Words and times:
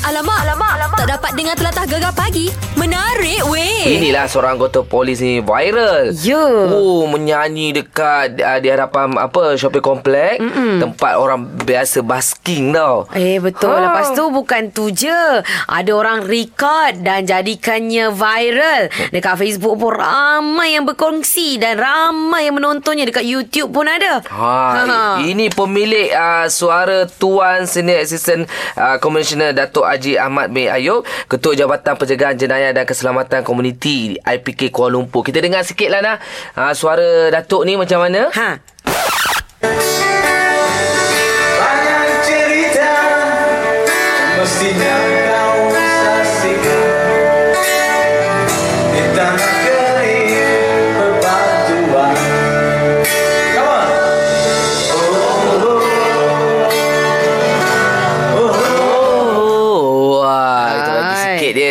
Alamak, 0.00 0.38
alamak, 0.40 0.70
alamak. 0.80 0.96
Tak 0.96 1.08
dapat 1.10 1.30
dengar 1.34 1.54
telatah 1.54 1.84
gegar 1.84 2.12
pagi. 2.12 2.48
Menarik 2.72 3.44
weh. 3.46 4.00
Inilah 4.00 4.24
seorang 4.24 4.56
anggota 4.56 4.80
polis 4.80 5.20
ni 5.20 5.38
viral. 5.38 6.16
Ya. 6.16 6.40
Oh, 6.72 7.04
menyanyi 7.04 7.76
dekat 7.76 8.40
uh, 8.40 8.56
di 8.56 8.68
hadapan 8.68 9.12
apa 9.14 9.54
shopping 9.54 9.84
komplek, 9.84 10.40
Mm-mm. 10.40 10.80
tempat 10.80 11.12
orang 11.14 11.44
biasa 11.60 12.00
basking 12.00 12.72
tau. 12.72 13.04
Eh 13.12 13.36
betul 13.38 13.68
Ha. 13.68 13.76
ha. 13.76 13.84
Lepas 13.86 14.06
tu 14.12 14.24
bukan 14.30 14.62
tu 14.70 14.88
je 14.88 15.20
Ada 15.66 15.90
orang 15.90 16.22
record 16.22 17.00
Dan 17.00 17.22
jadikannya 17.22 18.10
viral 18.10 18.88
Dekat 19.08 19.36
Facebook 19.36 19.76
pun 19.76 19.92
Ramai 19.92 20.74
yang 20.74 20.84
berkongsi 20.84 21.56
Dan 21.56 21.76
ramai 21.76 22.46
yang 22.46 22.56
menontonnya 22.56 23.04
Dekat 23.04 23.22
YouTube 23.22 23.70
pun 23.70 23.86
ada 23.86 24.22
Ha, 24.26 25.18
ini 25.20 25.50
pemilik 25.50 26.10
uh, 26.10 26.46
suara 26.46 27.06
Tuan 27.06 27.66
Senior 27.66 28.02
Assistant 28.02 28.46
uh, 28.74 28.96
Commissioner 28.98 29.52
Datuk 29.52 29.86
Haji 29.90 30.16
Ahmad 30.16 30.54
bin 30.54 30.70
Ayub, 30.70 31.02
Ketua 31.26 31.58
Jabatan 31.58 31.98
Pencegahan 31.98 32.38
Jenayah 32.38 32.70
dan 32.70 32.86
Keselamatan 32.86 33.42
Komuniti 33.42 34.14
IPK 34.18 34.70
Kuala 34.70 34.94
Lumpur. 34.94 35.26
Kita 35.26 35.42
dengar 35.42 35.66
sikit 35.66 35.90
lah 35.90 36.00
nah. 36.02 36.16
Uh, 36.54 36.72
suara 36.74 37.28
Datuk 37.34 37.66
ni 37.66 37.74
macam 37.74 38.06
mana? 38.06 38.30
Ha 38.30 40.08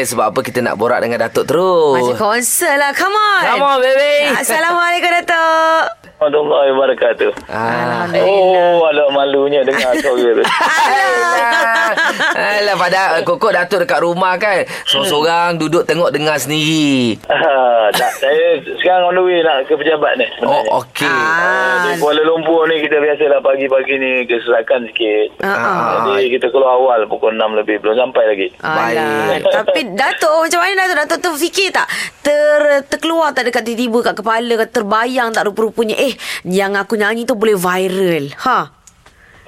sebab 0.09 0.34
apa 0.34 0.40
kita 0.41 0.66
nak 0.66 0.73
borak 0.73 1.05
dengan 1.05 1.22
Datuk 1.22 1.45
terus. 1.45 2.02
Macam 2.02 2.17
konser 2.17 2.73
lah 2.81 2.89
Come 2.97 3.14
on 3.14 3.42
Come 3.45 3.61
on, 3.61 3.78
baby. 3.78 4.33
Assalamualaikum 4.33 5.09
Datuk 5.22 5.89
Warahmatullahi 6.20 6.70
wabarakatuh. 6.75 7.31
Ah. 7.48 8.03
Oh, 8.28 8.84
ada 8.92 9.08
malunya 9.08 9.64
dengar 9.64 9.95
suara 10.03 10.36
tu. 10.36 10.44
Alah, 10.59 11.95
Alah 12.36 12.76
pada 12.76 13.02
kokok 13.23 13.56
Datuk 13.56 13.88
dekat 13.88 14.03
rumah 14.03 14.36
kan. 14.36 14.67
Seorang-seorang 14.84 15.56
duduk 15.56 15.88
tengok 15.88 16.11
dengar 16.11 16.36
sendiri. 16.36 17.16
Ah, 17.31 17.88
tak, 17.95 18.20
saya 18.20 18.59
sekarang 18.84 19.16
on 19.16 19.16
the 19.16 19.23
way 19.23 19.39
nak 19.39 19.64
ke 19.64 19.80
pejabat 19.80 20.20
ni 20.20 20.28
sebenarnya. 20.36 20.67
Oh, 20.67 20.84
okey. 20.84 21.08
Ah, 21.08 21.88
di 21.88 22.03
Kuala 22.03 22.22
Lumpur 22.28 22.67
ni 22.67 22.83
kita 22.83 23.00
biasalah 23.00 23.39
pagi-pagi 23.39 23.95
ni 23.95 24.11
keserakan 24.28 24.92
sikit. 24.92 25.39
Ah, 25.39 25.56
ah. 25.56 25.92
Jadi 26.20 26.36
kita 26.36 26.52
keluar 26.52 26.83
awal 26.83 27.08
pukul 27.08 27.31
6 27.31 27.64
lebih. 27.64 27.80
Belum 27.80 27.95
sampai 27.95 28.23
lagi. 28.28 28.48
Alah. 28.59 29.39
Baik. 29.39 29.39
Tapi 29.64 29.80
Datuk 29.95 30.36
macam 30.36 30.59
mana 30.67 30.83
Datuk 30.83 30.98
Datuk 31.00 31.20
terfikir 31.31 31.72
tak 31.72 31.88
ter, 32.20 32.83
Terkeluar 32.92 33.31
tak 33.31 33.48
dekat 33.48 33.64
tiba-tiba 33.64 34.11
kat 34.11 34.16
kepala 34.20 34.56
Terbayang 34.67 35.31
tak 35.31 35.48
rupa-rupanya 35.48 35.95
Eh 35.95 36.08
yang 36.47 36.77
aku 36.77 36.95
nyanyi 36.95 37.25
tu 37.25 37.35
boleh 37.35 37.57
viral 37.57 38.31
Ha 38.45 38.59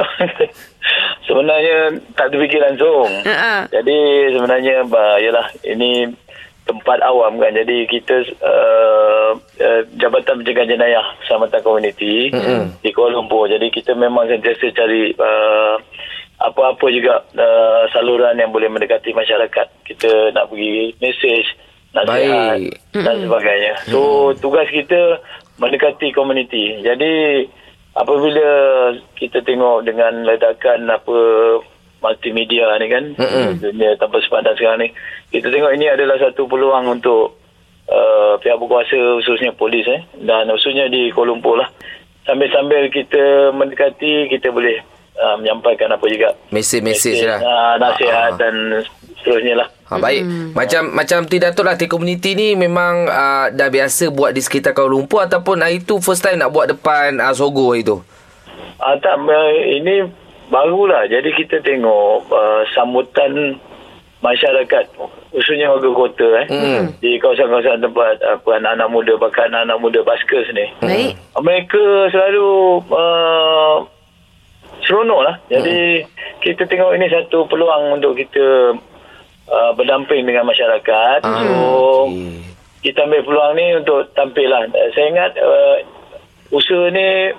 sebenarnya 1.29 2.01
tak 2.17 2.33
terfikir 2.33 2.61
langsung. 2.61 3.07
Ha-ha. 3.23 3.69
Jadi 3.69 3.97
sebenarnya 4.33 4.83
bah, 4.89 5.21
yalah 5.21 5.47
ini 5.63 6.09
tempat 6.65 6.99
awam 7.03 7.39
kan. 7.39 7.55
Jadi 7.55 7.87
kita 7.89 8.27
uh, 8.43 9.31
uh, 9.37 9.81
Jabatan 9.97 10.41
Pencegahan 10.41 10.69
Jenayah 10.69 11.05
Keselamatan 11.23 11.61
Komuniti 11.63 12.29
mm-hmm. 12.31 12.83
di 12.83 12.89
Kuala 12.91 13.17
Lumpur. 13.17 13.49
Jadi 13.49 13.67
kita 13.71 13.95
memang 13.97 14.29
sentiasa 14.29 14.71
cari 14.75 15.11
uh, 15.15 15.75
apa-apa 16.41 16.85
juga 16.89 17.21
uh, 17.37 17.83
saluran 17.93 18.37
yang 18.37 18.49
boleh 18.51 18.69
mendekati 18.69 19.13
masyarakat. 19.13 19.67
Kita 19.85 20.33
nak 20.33 20.49
bagi 20.49 20.93
mesej, 20.97 21.45
nasihat 21.93 22.57
Baik. 22.57 22.73
dan 22.95 23.15
sebagainya. 23.19 23.73
So 23.91 24.31
tugas 24.39 24.67
kita 24.71 25.21
mendekati 25.61 26.09
komuniti. 26.09 26.81
Jadi 26.81 27.45
apabila 27.93 28.49
kita 29.13 29.45
tengok 29.45 29.85
dengan 29.85 30.25
ledakan 30.25 30.89
apa 30.89 31.17
multimedia 32.01 32.65
ni 32.81 32.87
kan 32.89 33.03
Mm-mm. 33.13 33.61
dunia 33.61 33.93
tanpa 34.01 34.17
sepadan 34.25 34.57
sekarang 34.57 34.79
ni 34.81 34.89
kita 35.29 35.53
tengok 35.53 35.71
ini 35.77 35.85
adalah 35.85 36.17
satu 36.17 36.49
peluang 36.49 36.89
untuk 36.89 37.37
uh, 37.85 38.33
pihak 38.41 38.57
berkuasa 38.57 39.21
khususnya 39.21 39.53
polis 39.53 39.85
eh 39.85 40.01
dan 40.25 40.49
khususnya 40.49 40.89
di 40.89 41.13
Kuala 41.13 41.29
Lumpur 41.29 41.61
lah 41.61 41.69
sambil-sambil 42.25 42.89
kita 42.89 43.53
mendekati 43.53 44.33
kita 44.33 44.49
boleh 44.49 44.81
uh, 45.21 45.35
menyampaikan 45.37 45.87
apa 45.87 46.05
juga 46.05 46.33
Mesej-mesej 46.49 47.21
lah. 47.23 47.39
uh, 47.39 47.73
nasihat 47.77 48.33
Ah. 48.33 48.37
dan 48.37 48.55
seterusnya 49.15 49.55
lah 49.57 49.69
Ha, 49.85 49.99
baik. 49.99 50.23
Macam 50.55 50.87
macam 50.89 51.27
ti 51.27 51.35
Datuk 51.35 51.67
lah, 51.67 51.75
ti 51.75 51.83
community 51.83 52.31
ni 52.31 52.55
memang 52.55 53.05
uh, 53.05 53.51
dah 53.51 53.67
biasa 53.67 54.07
buat 54.07 54.31
di 54.31 54.39
sekitar 54.39 54.71
Kuala 54.71 54.87
Lumpur 54.89 55.19
ataupun 55.19 55.59
hari 55.59 55.83
tu 55.83 55.99
first 55.99 56.23
time 56.23 56.39
nak 56.39 56.47
buat 56.47 56.71
depan 56.71 57.19
uh, 57.19 57.35
Sogo 57.35 57.75
hari 57.75 57.83
tu? 57.83 57.99
Ah, 58.79 58.95
tak, 58.95 59.19
uh, 59.19 59.27
ini 59.51 60.07
barulah. 60.47 61.03
Jadi 61.05 61.35
kita 61.35 61.59
tengok 61.59 62.23
uh, 62.25 62.63
sambutan 62.71 63.59
masyarakat, 64.19 64.95
khususnya 65.29 65.67
warga 65.67 65.91
kota 65.91 66.27
eh, 66.39 66.45
Hmm. 66.47 66.83
di 66.97 67.19
kawasan-kawasan 67.19 67.83
tempat 67.83 68.15
apa 68.21 68.49
anak-anak 68.53 68.87
muda, 68.87 69.13
bahkan 69.17 69.49
anak-anak 69.49 69.75
muda 69.77 69.99
baskers 70.03 70.47
ni. 70.51 70.71
Baik 70.79 71.19
Mereka 71.35 71.83
selalu 72.07 72.49
uh, 72.87 73.75
seronok 74.85 75.21
lah. 75.21 75.35
Jadi 75.47 76.05
kita 76.41 76.65
tengok 76.65 76.91
ini 76.97 77.07
satu 77.07 77.45
peluang 77.45 78.01
untuk 78.01 78.17
kita 78.17 78.75
uh, 79.47 79.71
berdamping 79.77 80.25
dengan 80.25 80.47
masyarakat. 80.47 81.19
Ah, 81.21 81.41
so 81.45 82.07
okey. 82.09 82.41
kita 82.81 83.05
ambil 83.05 83.21
peluang 83.25 83.51
ni 83.57 83.65
untuk 83.77 84.09
tampil 84.17 84.47
lah. 84.49 84.65
Uh, 84.69 84.89
Saya 84.93 85.05
ingat 85.11 85.31
uh, 85.37 85.75
usaha 86.51 86.89
ni 86.89 87.31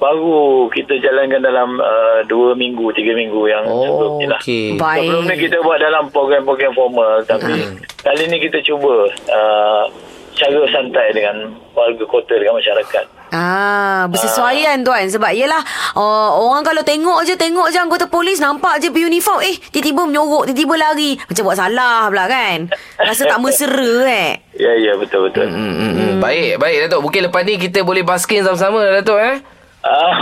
baru 0.00 0.72
kita 0.72 0.96
jalankan 0.96 1.44
dalam 1.44 1.76
uh, 1.76 2.24
dua 2.24 2.56
minggu, 2.56 2.88
tiga 2.96 3.12
minggu 3.12 3.44
yang 3.52 3.68
Oh, 3.68 3.84
sebelum 3.84 4.12
ni 4.16 4.26
lah. 4.26 4.40
Baik. 4.80 5.04
Sebelum 5.04 5.22
ni 5.28 5.34
kita 5.36 5.56
buat 5.60 5.76
dalam 5.76 6.08
program-program 6.08 6.72
formal 6.72 7.20
tapi 7.28 7.52
kali 8.00 8.24
ni 8.32 8.40
kita 8.40 8.64
cuba 8.64 9.12
uh, 9.28 9.84
cara 10.32 10.60
santai 10.72 11.12
dengan 11.12 11.52
warga 11.76 12.04
kota 12.08 12.32
dengan 12.32 12.56
masyarakat. 12.56 13.19
Ah, 13.30 14.10
bersesuaian 14.10 14.82
tuan 14.82 15.06
sebab 15.06 15.30
yelah 15.30 15.62
uh, 15.94 16.34
orang 16.34 16.66
kalau 16.66 16.82
tengok 16.82 17.22
je 17.22 17.38
tengok 17.38 17.70
je 17.70 17.78
anggota 17.78 18.10
polis 18.10 18.42
nampak 18.42 18.82
je 18.82 18.90
uniform 18.90 19.38
eh 19.46 19.54
tiba-tiba 19.70 20.02
menyorok 20.02 20.50
tiba-tiba 20.50 20.74
lari 20.74 21.14
macam 21.14 21.42
buat 21.46 21.58
salah 21.58 22.10
pula 22.10 22.26
kan. 22.26 22.58
Rasa 22.98 23.30
tak 23.30 23.38
mesra 23.38 23.94
eh. 24.10 24.30
Ya 24.58 24.74
ya 24.74 24.98
betul 24.98 25.30
betul. 25.30 25.46
Hmm, 25.46 25.74
hmm, 25.78 25.92
hmm. 25.94 26.14
Baik, 26.18 26.58
baik 26.58 26.76
Datuk. 26.90 27.06
Mungkin 27.06 27.20
lepas 27.30 27.42
ni 27.46 27.54
kita 27.54 27.86
boleh 27.86 28.02
basking 28.02 28.42
sama-sama 28.42 28.82
Datuk 28.98 29.22
eh. 29.22 29.38
Ah, 29.80 30.20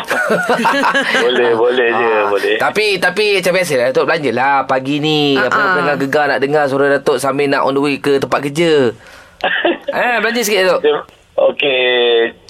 boleh 1.24 1.50
boleh 1.56 1.88
je 1.90 2.06
Ah, 2.12 2.24
boleh. 2.30 2.56
Tapi 2.60 3.00
tapi 3.00 3.40
macam 3.40 3.52
biasa 3.56 3.72
lah 3.74 3.86
Datuk 3.90 4.04
belanja 4.04 4.30
lah 4.36 4.56
pagi 4.68 5.00
ni 5.00 5.34
Ah, 5.34 5.48
apa 5.48 5.56
ah. 5.56 5.64
pendengar 5.74 5.96
gegar 5.96 6.24
nak 6.28 6.40
dengar 6.44 6.64
suara 6.68 7.00
Datuk 7.00 7.16
sambil 7.16 7.48
nak 7.48 7.64
on 7.64 7.72
the 7.72 7.80
way 7.80 7.96
ke 7.96 8.20
tempat 8.20 8.44
kerja. 8.44 8.92
eh 10.04 10.14
belanja 10.20 10.44
sikit 10.44 10.60
Datuk. 10.76 11.08
Okey. 11.40 12.47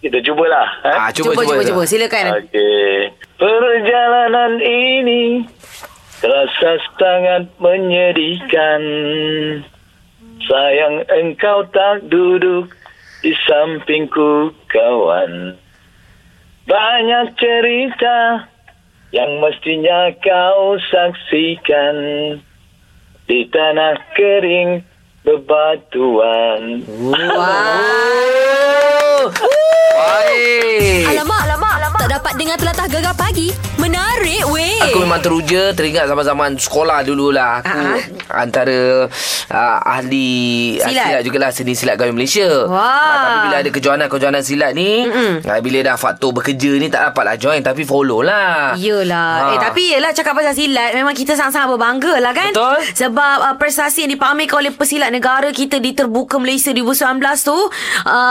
Kita 0.00 0.16
cubalah. 0.24 0.68
Eh? 0.88 0.96
Ah 0.96 1.10
cuba 1.12 1.36
Cuba 1.36 1.42
cuba. 1.44 1.52
cuba, 1.60 1.64
cuba. 1.68 1.82
silakan. 1.84 2.26
Okey. 2.40 3.12
Perjalanan 3.36 4.52
ini 4.64 5.44
terasa 6.24 6.80
sangat 6.96 7.52
menyedihkan. 7.60 8.82
Sayang 10.40 11.04
engkau 11.04 11.68
tak 11.68 12.08
duduk 12.08 12.72
di 13.20 13.36
sampingku 13.44 14.56
kawan. 14.72 15.60
Banyak 16.64 17.36
cerita 17.36 18.48
yang 19.12 19.36
mestinya 19.44 20.16
kau 20.24 20.80
saksikan 20.80 21.96
di 23.28 23.44
tanah 23.52 24.00
kering 24.16 24.80
bebatuan. 25.28 26.88
Oh. 27.12 28.86
Baik. 29.28 31.04
Alamak, 31.12 31.40
alamak. 31.44 31.69
Tak 31.92 32.08
dapat 32.10 32.32
dengar 32.34 32.56
telatah 32.56 32.86
gegar 32.86 33.12
pagi. 33.12 33.48
Menarik 33.76 34.44
weh. 34.46 34.76
Aku 34.82 35.00
memang 35.00 35.18
teruja 35.18 35.72
teringat 35.72 36.04
zaman-zaman 36.04 36.54
sekolah 36.54 37.00
dululah 37.00 37.60
aku 37.60 37.68
Ah. 37.70 37.96
antara 38.38 39.08
uh, 39.48 39.78
ahli 39.82 40.28
Silat. 40.76 40.86
silat, 40.86 41.04
silat 41.06 41.22
jugalah 41.22 41.50
seni 41.50 41.72
silat 41.72 41.96
gawai 41.96 42.10
Malaysia. 42.10 42.48
Wah. 42.64 42.80
Ah, 42.80 43.16
tapi 43.18 43.36
bila 43.42 43.56
ada 43.58 43.70
kejohanan-kejohanan 43.70 44.42
silat 44.42 44.72
ni, 44.72 45.04
uh, 45.04 45.40
bila 45.60 45.78
dah 45.82 45.96
faktor 45.96 46.32
bekerja 46.32 46.76
ni 46.76 46.88
tak 46.88 47.10
dapatlah 47.10 47.36
join 47.36 47.60
tapi 47.60 47.82
follow 47.82 48.20
lah. 48.20 48.76
Yelah 48.76 49.32
Ha. 49.40 49.46
Eh 49.50 49.58
tapi 49.58 49.82
yelah 49.90 50.10
Cakap 50.10 50.34
pasal 50.34 50.52
silat 50.52 50.90
Memang 50.92 51.14
kita 51.14 51.32
sangat-sangat 51.32 51.70
berbangga 51.70 52.18
lah 52.18 52.32
kan 52.32 52.50
Betul. 52.50 52.78
Sebab 52.94 53.36
uh, 53.42 53.54
prestasi 53.56 54.04
yang 54.04 54.12
dipamerkan 54.12 54.58
oleh 54.58 54.72
pesilat 54.72 55.08
negara 55.08 55.48
kita 55.50 55.78
Di 55.78 55.92
Terbuka 55.92 56.36
Malaysia 56.36 56.70
2019 56.70 57.16
tu 57.40 57.54
uh, 57.54 57.68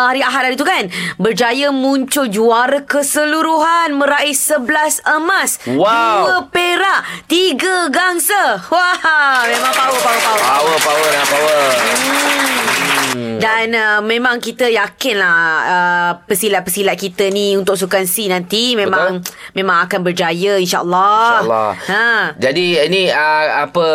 Hari 0.05 0.21
Ahad 0.21 0.43
hari 0.45 0.55
tu 0.55 0.63
kan 0.63 0.85
Berjaya 1.15 1.71
muncul 1.71 2.27
juara 2.27 2.83
keseluruhan 2.83 3.48
keseluruhan 3.49 3.97
meraih 3.97 4.37
11 4.37 5.01
emas, 5.09 5.57
Wow. 5.65 6.45
2 6.45 6.53
perak, 6.53 7.01
3 7.25 7.89
gangsa. 7.89 8.61
Wah, 8.69 9.41
memang 9.49 9.73
power 9.73 9.97
power 9.97 10.21
power. 10.21 10.41
Power, 10.45 10.77
power 10.85 11.07
dan 11.09 11.25
power. 11.25 11.65
Dan 13.39 13.71
uh, 13.71 13.99
memang 14.03 14.43
kita 14.43 14.67
yakinlah 14.67 15.39
uh, 15.65 16.11
pesilat-pesilat 16.27 16.99
kita 16.99 17.31
ni 17.31 17.55
untuk 17.55 17.79
Sukan 17.79 18.03
C 18.03 18.27
nanti 18.27 18.75
memang 18.75 19.23
memang 19.55 19.87
akan 19.87 19.99
berjaya 20.03 20.59
insya-Allah. 20.59 21.39
InsyaAllah. 21.47 21.71
Ha. 21.87 22.07
Jadi 22.35 22.65
ini 22.83 23.07
uh, 23.07 23.45
apa 23.63 23.87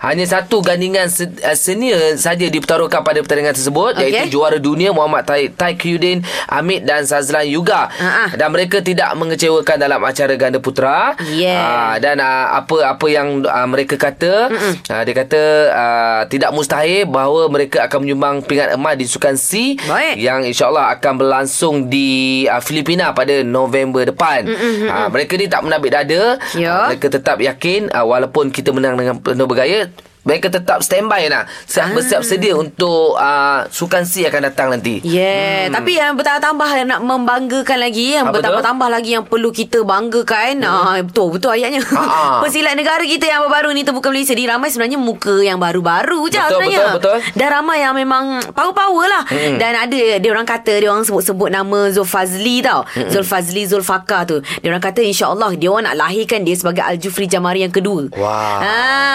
hanya 0.00 0.24
satu 0.24 0.64
gandingan 0.64 1.12
se, 1.12 1.28
uh, 1.28 1.56
senior 1.56 2.16
saja 2.16 2.48
dipertaruhkan 2.48 3.04
pada 3.04 3.20
pertandingan 3.20 3.52
tersebut 3.52 4.00
Okey. 4.00 4.08
iaitu 4.08 4.38
juara 4.38 4.56
dunia 4.56 4.90
Muhammad 4.96 5.28
Tai 5.28 5.52
Taikyudin 5.52 6.24
Amit 6.48 6.88
dan 6.88 7.04
Sazlan 7.04 7.44
Yuga. 7.44 7.92
Ha-ha. 7.92 8.32
Dan 8.34 8.48
mereka 8.54 8.80
tidak 8.80 9.12
mengecewakan 9.18 9.76
dalam 9.76 10.00
acara 10.02 10.34
ganda 10.38 10.58
putra. 10.62 11.14
Yeah. 11.28 11.60
Ah, 11.60 11.94
dan 11.98 12.22
uh, 12.22 12.62
apa 12.62 12.96
apa 12.96 13.06
yang 13.10 13.42
uh, 13.44 13.68
mereka 13.68 13.98
kata 13.98 14.48
uh, 14.88 15.02
dia 15.02 15.14
kata 15.14 15.42
uh, 15.72 16.20
tidak 16.30 16.50
mustahil 16.54 17.08
bahawa 17.08 17.50
mereka 17.50 17.84
akan 17.86 17.98
menyumbang 18.06 18.36
pingat 18.46 18.61
emas 18.70 18.94
di 18.94 19.10
Sukan 19.10 19.34
C 19.34 19.74
Baik. 19.82 20.22
yang 20.22 20.46
insyaAllah 20.46 20.94
akan 20.94 21.12
berlangsung 21.18 21.90
di 21.90 22.44
uh, 22.46 22.62
Filipina 22.62 23.10
pada 23.10 23.42
November 23.42 24.06
depan. 24.06 24.46
Uh, 24.46 25.08
mereka 25.10 25.34
ni 25.34 25.50
tak 25.50 25.66
menabik 25.66 25.90
dada. 25.90 26.38
Ya. 26.54 26.86
Uh, 26.86 26.94
mereka 26.94 27.08
tetap 27.10 27.42
yakin 27.42 27.90
uh, 27.90 28.06
walaupun 28.06 28.54
kita 28.54 28.70
menang 28.70 28.94
dengan 28.94 29.18
penuh 29.18 29.48
bergaya 29.50 29.90
mereka 30.22 30.46
tetap 30.48 30.80
standby 30.80 31.26
nak 31.26 31.50
siap 31.64 31.82
Ah. 31.82 31.92
bersiap 31.92 32.22
sedia 32.22 32.54
untuk 32.54 33.14
uh, 33.14 33.66
Sukan 33.68 34.02
C 34.02 34.22
akan 34.24 34.42
datang 34.44 34.70
nanti. 34.70 35.02
Yeah, 35.02 35.66
hmm. 35.66 35.74
tapi 35.74 35.92
yang 35.92 36.14
bertambah 36.14 36.68
yang 36.72 36.88
nak 36.88 37.00
membanggakan 37.00 37.78
lagi, 37.78 38.14
yang 38.14 38.30
bertambah-tambah 38.30 38.88
lagi 38.88 39.10
yang 39.12 39.24
perlu 39.24 39.50
kita 39.50 39.82
banggakan. 39.82 40.62
Hmm. 40.62 40.70
Ah, 40.88 40.96
betul, 41.00 41.32
betul 41.32 41.50
ayatnya. 41.50 41.82
Ha-ha. 41.92 42.40
Pesilat 42.40 42.74
negara 42.74 43.02
kita 43.02 43.24
yang 43.24 43.42
baru-baru 43.42 43.72
ni 43.72 43.82
terbuka 43.82 44.08
Malaysia 44.08 44.32
ni 44.32 44.46
ramai 44.46 44.68
sebenarnya 44.68 44.96
muka 44.96 45.38
yang 45.38 45.58
baru-baru 45.58 46.26
je 46.26 46.38
Betul, 46.38 46.48
sebenarnya. 46.60 46.78
betul, 46.94 47.18
betul. 47.18 47.18
Dan 47.34 47.48
ramai 47.50 47.78
yang 47.80 47.94
memang 47.94 48.24
power-power 48.48 49.06
lah. 49.06 49.22
Hmm. 49.26 49.56
Dan 49.56 49.72
ada 49.76 50.00
dia 50.16 50.30
orang 50.30 50.46
kata 50.46 50.72
dia 50.76 50.88
orang 50.88 51.02
sebut-sebut 51.02 51.48
nama 51.48 51.90
Zulfazli 51.90 52.62
tau. 52.62 52.86
Hmm. 52.88 53.10
Zulfazli 53.10 53.66
Zulfakar 53.66 54.24
tu. 54.24 54.38
Dia 54.58 54.68
orang 54.68 54.80
kata 54.80 55.02
insya-Allah 55.02 55.50
dia 55.54 55.68
orang 55.68 55.84
nak 55.84 55.98
lahirkan 55.98 56.42
dia 56.42 56.54
sebagai 56.54 56.80
Al-Jufri 56.80 57.26
Jamari 57.26 57.60
yang 57.60 57.70
kedua. 57.70 58.06
Wah. 58.14 58.58
Ha, 58.58 58.72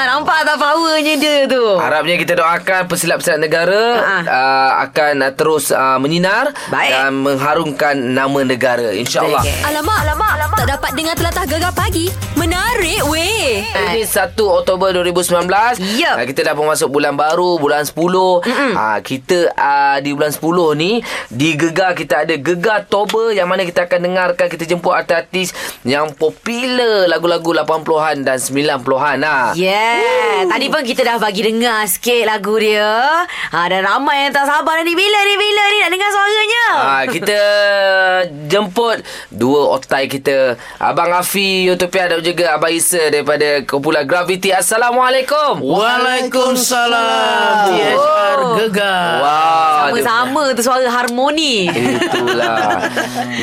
nampak 0.09 0.43
tak 0.43 0.57
powernya 0.97 1.15
dia 1.21 1.45
tu. 1.45 1.61
Harapnya 1.77 2.17
kita 2.17 2.33
doakan 2.33 2.81
pesilat-pesilat 2.89 3.37
negara 3.37 3.81
Ha. 3.97 4.15
uh, 4.25 4.71
akan 4.89 5.13
uh, 5.21 5.31
terus 5.31 5.69
uh, 5.69 6.01
menyinar 6.01 6.49
Baik. 6.73 6.89
dan 6.89 7.13
mengharumkan 7.13 7.93
nama 7.93 8.39
negara 8.41 8.89
insya-Allah. 8.97 9.45
Betul. 9.45 9.61
Alamak, 9.61 9.97
alamak, 10.01 10.31
alamak. 10.33 10.57
Tak 10.57 10.69
dapat 10.73 10.91
dengar 10.97 11.13
telatah 11.13 11.45
gegar 11.45 11.73
pagi. 11.77 12.09
Menarik 12.33 13.05
weh. 13.05 13.61
Ini 13.67 14.03
1 14.03 14.33
Oktober 14.37 14.89
2019 14.91 15.79
Yup. 15.95 16.15
uh, 16.17 16.25
Kita 16.25 16.41
dah 16.43 16.53
masuk 16.53 16.91
bulan 16.91 17.15
baru 17.15 17.55
Bulan 17.57 17.81
10 17.81 17.95
uh, 17.95 18.41
Kita 18.99 19.55
uh, 19.55 19.97
di 19.97 20.11
bulan 20.11 20.29
10 20.29 20.43
ni 20.75 20.99
Di 21.27 21.55
Gegar 21.55 21.95
kita 21.95 22.27
ada 22.27 22.35
Gegar 22.35 22.85
Toba 22.85 23.31
Yang 23.31 23.47
mana 23.47 23.61
kita 23.63 23.87
akan 23.87 23.99
dengarkan 24.03 24.47
Kita 24.51 24.67
jemput 24.67 24.91
artis-artis 24.91 25.55
Yang 25.81 26.19
popular 26.19 27.07
Lagu-lagu 27.07 27.55
80-an 27.55 28.21
dan 28.21 28.37
90-an 28.37 29.17
lah. 29.17 29.45
Yeah 29.55 30.45
Tadi 30.45 30.65
pun 30.67 30.81
kita 30.87 31.03
dah 31.03 31.19
bagi 31.19 31.43
dengar 31.43 31.83
sikit 31.83 32.23
lagu 32.23 32.55
dia. 32.55 33.27
Ha, 33.51 33.67
Dan 33.67 33.83
ramai 33.83 34.23
yang 34.23 34.31
tak 34.31 34.47
sabar 34.47 34.79
ni. 34.87 34.95
Bila 34.95 35.19
ni 35.27 35.35
bila 35.35 35.63
ni? 35.67 35.77
Nak 35.83 35.91
dengar 35.91 36.09
suaranya? 36.15 36.65
Ah, 36.71 37.03
kita 37.03 37.39
jemput 38.47 39.03
dua 39.27 39.75
otai 39.75 40.07
kita. 40.07 40.55
Abang 40.79 41.11
Afi 41.11 41.67
Utopia 41.67 42.07
dan 42.07 42.23
juga 42.23 42.55
Abang 42.55 42.71
Isa 42.71 43.11
daripada 43.11 43.59
kumpulan 43.67 44.07
Gravity. 44.07 44.55
Assalamualaikum. 44.55 45.59
Waalaikumsalam. 45.59 47.67
THR 47.67 48.39
Gegar. 48.63 49.19
Wow 49.19 49.91
Sama-sama 49.91 50.43
tu 50.55 50.63
suara 50.63 50.87
harmoni. 50.87 51.67
Itulah. 51.67 52.87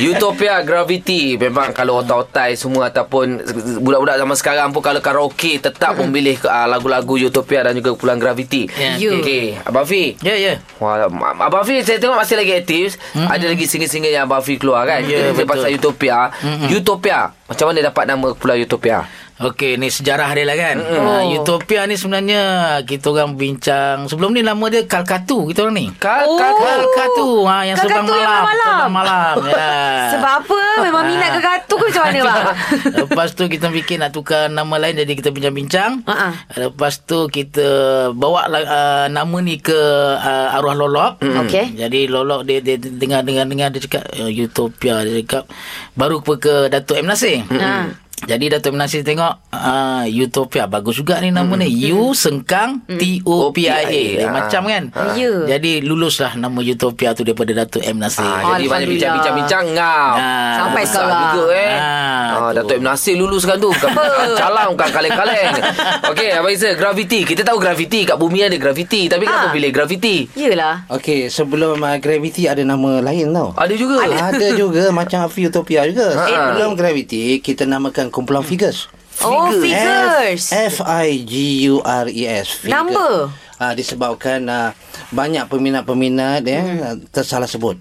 Utopia 0.01 0.65
Gravity. 0.65 1.37
Memang 1.37 1.77
kalau 1.77 2.01
otai-otai 2.01 2.57
semua 2.57 2.89
Ataupun 2.89 3.41
Budak-budak 3.81 4.17
zaman 4.17 4.37
sekarang 4.37 4.67
pun 4.71 4.79
Kalau 4.79 5.01
karaoke 5.01 5.57
Tetap 5.59 5.97
memilih 6.01 6.37
uh, 6.45 6.69
Lagu-lagu 6.69 7.17
Utopia 7.17 7.33
Dan 7.43 7.75
juga 7.75 7.91
Pulang 7.97 8.15
Gravity 8.15 8.71
Ya. 8.71 8.95
You. 8.95 9.19
Okay 9.19 9.59
Abang 9.65 9.83
Fi 9.83 10.15
Ya 10.23 10.35
ya 10.37 10.53
Wah, 10.79 11.09
Abang 11.41 11.67
Fi 11.67 11.83
saya 11.83 11.99
tengok 11.99 12.15
masih 12.15 12.39
lagi 12.39 12.53
aktif 12.55 12.95
mm-hmm. 12.95 13.27
Ada 13.27 13.45
lagi 13.51 13.65
single-single 13.67 14.13
yang 14.13 14.29
Abang 14.29 14.39
Fi 14.39 14.55
keluar 14.55 14.87
kan 14.87 15.03
Ya, 15.03 15.33
Kita 15.33 15.43
betul. 15.43 15.47
pasal 15.49 15.69
Utopia 15.73 16.31
mm-hmm. 16.31 16.69
Utopia 16.71 17.19
Macam 17.45 17.65
mana 17.67 17.79
dapat 17.83 18.03
nama 18.07 18.27
Pulau 18.31 18.55
Utopia 18.55 19.03
Okey 19.35 19.75
ni 19.75 19.91
sejarah 19.91 20.31
dia 20.31 20.47
lah 20.47 20.55
kan? 20.55 20.79
Oh. 20.79 21.35
Utopia 21.35 21.83
ni 21.83 21.99
sebenarnya 21.99 22.41
Kita 22.87 23.11
orang 23.11 23.35
bincang. 23.35 24.07
Sebelum 24.07 24.31
ni 24.31 24.39
nama 24.39 24.63
dia 24.71 24.87
Kalkatu 24.87 25.51
Kita 25.51 25.67
orang 25.67 25.75
ni? 25.75 25.85
Kal 25.99 26.23
Oh. 26.23 26.39
kal 26.39 26.55
kal 26.55 26.79
Kalkatu 26.79 27.27
ha, 27.43 27.67
Yang 27.67 27.83
Kalkatu 27.83 28.15
sebelah 28.15 28.15
yang 28.15 28.31
malam. 28.31 28.47
malam. 28.47 28.87
Malam 28.95 29.35
ya. 29.51 29.75
Sebab 30.15 30.31
apa? 30.39 30.59
Memang 30.87 31.03
minat 31.03 31.29
ke 31.35 31.41
katu 31.43 31.75
ke 31.75 31.85
macam 31.91 32.03
mana 32.07 32.19
bang 32.23 32.43
Lepas 33.03 33.27
tu 33.35 33.43
kita 33.51 33.67
fikir 33.67 33.99
nak 33.99 34.15
tukar 34.15 34.47
nama 34.47 34.75
lain 34.79 35.03
Jadi 35.03 35.11
kita 35.19 35.35
bincang-bincang. 35.35 36.07
Ha-ha. 36.07 36.29
Lepas 36.55 37.03
tu 37.03 37.27
kita 37.27 37.67
Bawa 38.15 38.47
uh, 38.47 39.07
nama 39.11 39.37
ni 39.43 39.59
ke 39.59 39.75
uh, 40.15 40.55
Arwah 40.55 40.79
Lolok. 40.79 41.19
Okey. 41.43 41.75
Jadi 41.75 42.07
Lolok 42.07 42.47
dia, 42.47 42.63
dia 42.63 42.79
dengar-dengar-dengar 42.79 43.67
Dia 43.75 43.83
cakap 43.83 44.03
uh, 44.15 44.31
Utopia 44.31 45.03
Dia 45.03 45.19
cakap. 45.19 45.51
Baru 45.91 46.23
ke, 46.23 46.39
ke 46.39 46.55
Datuk 46.71 47.03
M. 47.03 47.11
Nasir. 47.11 47.43
Ha. 47.51 48.04
Jadi 48.17 48.47
Datuk 48.47 48.71
M. 48.71 48.79
Nasir 48.79 49.03
tengok 49.03 49.27
uh, 49.49 50.07
Utopia 50.07 50.65
Bagus 50.65 50.95
juga 50.95 51.19
ni 51.19 51.29
nama 51.29 51.51
ni 51.53 51.67
U 51.91 52.15
Sengkang 52.15 52.79
T-O-P-I-A 52.87 53.83
O-P-I-A. 53.83 54.31
Macam 54.31 54.61
kan 54.65 54.83
Ya. 55.13 55.31
Jadi 55.49 55.79
luluslah 55.81 56.33
nama 56.33 56.55
Utopia 56.57 57.11
tu 57.11 57.21
Daripada 57.21 57.51
Datuk 57.53 57.83
M. 57.83 57.99
Nasir 57.99 58.23
Ah, 58.23 58.55
jadi 58.55 58.65
banyak 58.65 58.87
bincang-bincang 58.89 59.65
ngau. 59.69 60.11
Ah, 60.15 60.55
Sampai 60.57 60.83
sekarang. 60.85 61.21
juga 61.29 61.43
eh. 61.51 61.73
Ah, 61.73 62.23
Ah, 62.25 62.49
tu. 62.49 62.55
Datuk 62.57 62.75
M. 62.77 62.83
Nasir 62.85 63.15
lulus 63.15 63.43
kan 63.43 63.57
tu. 63.57 63.67
Bukan 63.67 63.91
calang, 64.39 64.71
bukan 64.71 64.89
kaleng-kaleng. 64.89 65.51
Okey, 66.11 66.29
Abang 66.31 66.51
Isa, 66.51 66.71
gravity. 66.73 67.23
Kita 67.25 67.43
tahu 67.43 67.59
gravity. 67.59 68.05
Kat 68.05 68.15
bumi 68.15 68.41
ada 68.41 68.55
gravity. 68.55 69.07
Tapi 69.07 69.23
kenapa 69.23 69.45
Ah. 69.45 69.53
pilih 69.53 69.71
gravity? 69.71 70.31
Yelah 70.33 70.87
Okey, 70.89 71.27
sebelum 71.27 71.77
uh, 71.77 71.97
Gravity 71.97 72.45
ada 72.45 72.61
nama 72.61 73.01
lain 73.01 73.29
tau. 73.29 73.51
Ada 73.55 73.73
juga. 73.73 73.95
Ada 74.03 74.47
juga 74.53 74.87
macam 74.89 75.19
Utopia 75.27 75.83
juga. 75.83 76.07
Ha. 76.13 76.23
Sebelum 76.25 76.73
Gravity, 76.73 77.39
kita 77.39 77.65
namakan 77.65 78.07
kumpulan 78.15 78.47
Figures. 78.47 78.87
Oh 79.23 79.51
figures 79.59 80.51
F 80.55 80.79
I 80.83 81.23
G 81.27 81.67
U 81.71 81.83
R 81.83 82.07
E 82.07 82.23
S. 82.23 82.63
Figures. 82.63 82.71
Number? 82.71 83.31
Ah 83.59 83.75
disebabkan 83.75 84.47
uh, 84.47 84.71
banyak 85.11 85.47
peminat-peminat 85.51 86.43
ya 86.47 86.63
hmm. 86.63 87.11
tersalah 87.11 87.47
sebut. 87.47 87.75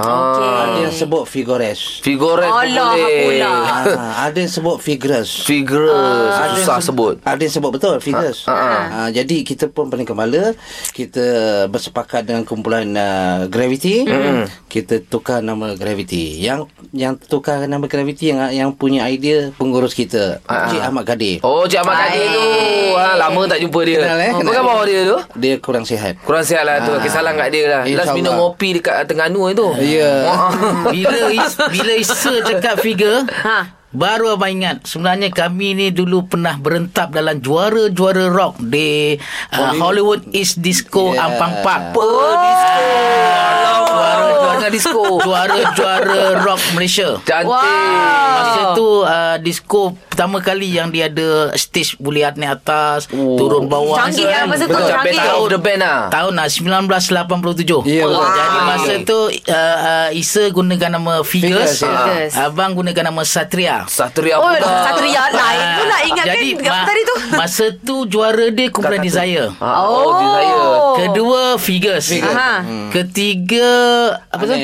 Okey. 0.00 0.48
Ada 0.50 0.78
yang 0.80 0.94
sebut 0.94 1.24
Figures. 1.24 1.80
Figures 2.00 2.46
Alah, 2.46 2.92
boleh. 2.92 3.22
pula. 3.22 3.52
Ah, 3.90 4.14
ada 4.24 4.36
yang 4.36 4.48
sebut 4.50 4.76
Figures. 4.78 5.30
Figures. 5.42 6.32
Ada 6.32 6.50
yang 6.50 6.58
Susah 6.60 6.78
se- 6.78 6.86
sebut. 6.86 7.14
Ada 7.22 7.40
yang 7.40 7.52
sebut 7.52 7.70
betul 7.70 7.94
Figures 7.98 8.38
Ha, 8.42 8.52
ha, 8.52 8.66
ha. 8.66 8.80
ha, 8.88 9.08
Jadi 9.08 9.42
kita 9.42 9.66
pun 9.66 9.86
paling 9.86 10.04
kepala 10.04 10.52
Kita 10.90 11.24
bersepakat 11.66 12.24
dengan 12.24 12.42
kumpulan 12.42 12.86
uh, 12.90 13.46
Gravity 13.46 14.06
Kita 14.66 15.00
tukar 15.02 15.40
nama 15.40 15.72
Gravity 15.72 16.38
Yang 16.38 16.66
yang 16.90 17.14
tukar 17.16 17.62
nama 17.62 17.84
Gravity 17.84 18.30
Yang 18.30 18.40
yang 18.54 18.70
punya 18.72 19.06
idea 19.06 19.52
Pengurus 19.52 19.92
kita 19.92 20.40
Ha, 20.42 20.68
Cik 20.68 20.80
ha. 20.80 20.88
Ahmad 20.88 21.04
Kadir 21.04 21.38
Oh, 21.40 21.64
Cik 21.64 21.80
Ahmad 21.80 21.96
Kadir 22.00 22.26
tu. 22.26 22.42
Ha, 22.92 23.14
lama 23.16 23.40
tak 23.46 23.58
jumpa 23.58 23.80
dia. 23.82 24.00
Kenal, 24.00 24.18
eh? 24.18 24.30
Apa 24.30 24.40
Kenal. 24.40 24.54
khabar 24.56 24.78
dia 24.84 25.00
tu? 25.04 25.18
Dia 25.36 25.54
kurang 25.56 25.84
sihat 25.84 26.14
Kurang 26.20 26.42
sihat 26.42 26.62
lah 26.62 26.82
tu. 26.82 26.90
Ah. 26.90 26.98
Okey, 26.98 27.08
salam 27.08 27.34
kat 27.34 27.48
dia 27.48 27.64
lah. 27.66 27.82
Last 27.86 28.12
minum 28.12 28.34
kopi 28.36 28.76
dekat 28.76 29.04
Terengganu 29.04 29.50
tu. 29.52 29.68
Ya 29.90 30.14
Bila 30.94 31.34
is, 31.34 31.58
bila 31.58 31.92
Isa 31.98 32.30
cakap 32.46 32.78
figure 32.78 33.26
Ha. 33.42 33.79
Baru 33.90 34.30
abang 34.30 34.50
ingat 34.52 34.86
Sebenarnya 34.86 35.28
kami 35.28 35.74
ni 35.74 35.86
dulu 35.90 36.22
pernah 36.24 36.54
berentap 36.54 37.10
Dalam 37.10 37.38
juara-juara 37.38 38.30
rock 38.30 38.62
Di 38.62 39.18
uh, 39.50 39.72
Hollywood 39.76 40.30
East 40.30 40.58
Disco 40.58 41.10
Yeah. 41.10 41.26
Ampang 41.26 41.54
Park 41.60 41.82
Oh, 41.92 42.34
disco. 42.38 42.86
Juara-juara 43.90 44.68
disco. 44.68 45.02
Juara-juara 45.24 46.20
rock 46.40 46.60
Malaysia 46.72 47.18
Cantik. 47.20 47.50
Masa 48.30 48.60
tu 48.72 49.02
uh, 49.02 49.36
disco 49.38 49.82
pertama 50.06 50.38
kali 50.38 50.68
yang 50.70 50.92
dia 50.92 51.08
ada 51.08 51.56
stage 51.56 51.96
boleh 51.96 52.28
naik 52.36 52.60
atas, 52.60 53.08
Oh. 53.10 53.34
turun 53.34 53.66
bawah. 53.66 53.96
Canggih 53.98 54.28
lah 54.28 54.44
masa 54.44 54.68
tu, 54.68 54.76
Betul. 54.76 54.92
canggih. 54.92 55.16
Of 55.32 55.48
the 55.48 55.58
band 55.58 55.80
lah. 55.80 56.12
Tahun 56.12 56.32
lah 56.32 56.46
1987. 56.46 57.88
Ya, 57.88 58.04
Oh, 58.04 58.12
betul. 58.12 58.28
Jadi 58.30 58.58
masa 58.60 58.92
tu 59.00 59.18
uh, 59.18 59.30
uh, 59.80 60.08
Isa 60.12 60.42
gunakan 60.50 60.90
nama 60.92 61.12
Figures. 61.24 61.72
Figures, 61.72 61.74
ya. 61.80 61.88
Figures. 61.88 62.32
Abang 62.36 62.76
gunakan 62.76 63.04
nama 63.08 63.22
Satria. 63.24 63.79
Satria 63.86 64.36
Oh 64.36 64.50
pula. 64.50 64.60
Satria 64.60 65.22
lain 65.30 65.66
pula 65.78 65.96
ingat 66.04 66.24
Jadi 66.26 66.48
kan 66.58 66.72
ma- 66.72 66.86
tadi 66.88 67.02
tu 67.04 67.14
Masa 67.40 67.66
tu 67.72 67.96
juara 68.04 68.46
dia 68.50 68.68
kumpulan 68.68 69.00
Desire. 69.00 69.48
Ah, 69.62 69.86
oh, 69.86 70.18
Desire. 70.18 70.64
Kedua 71.00 71.40
figures. 71.56 72.06
Figures. 72.10 72.36
Aha. 72.36 72.52
Ketiga 72.90 73.68
apa 74.28 74.42
tu? 74.44 74.54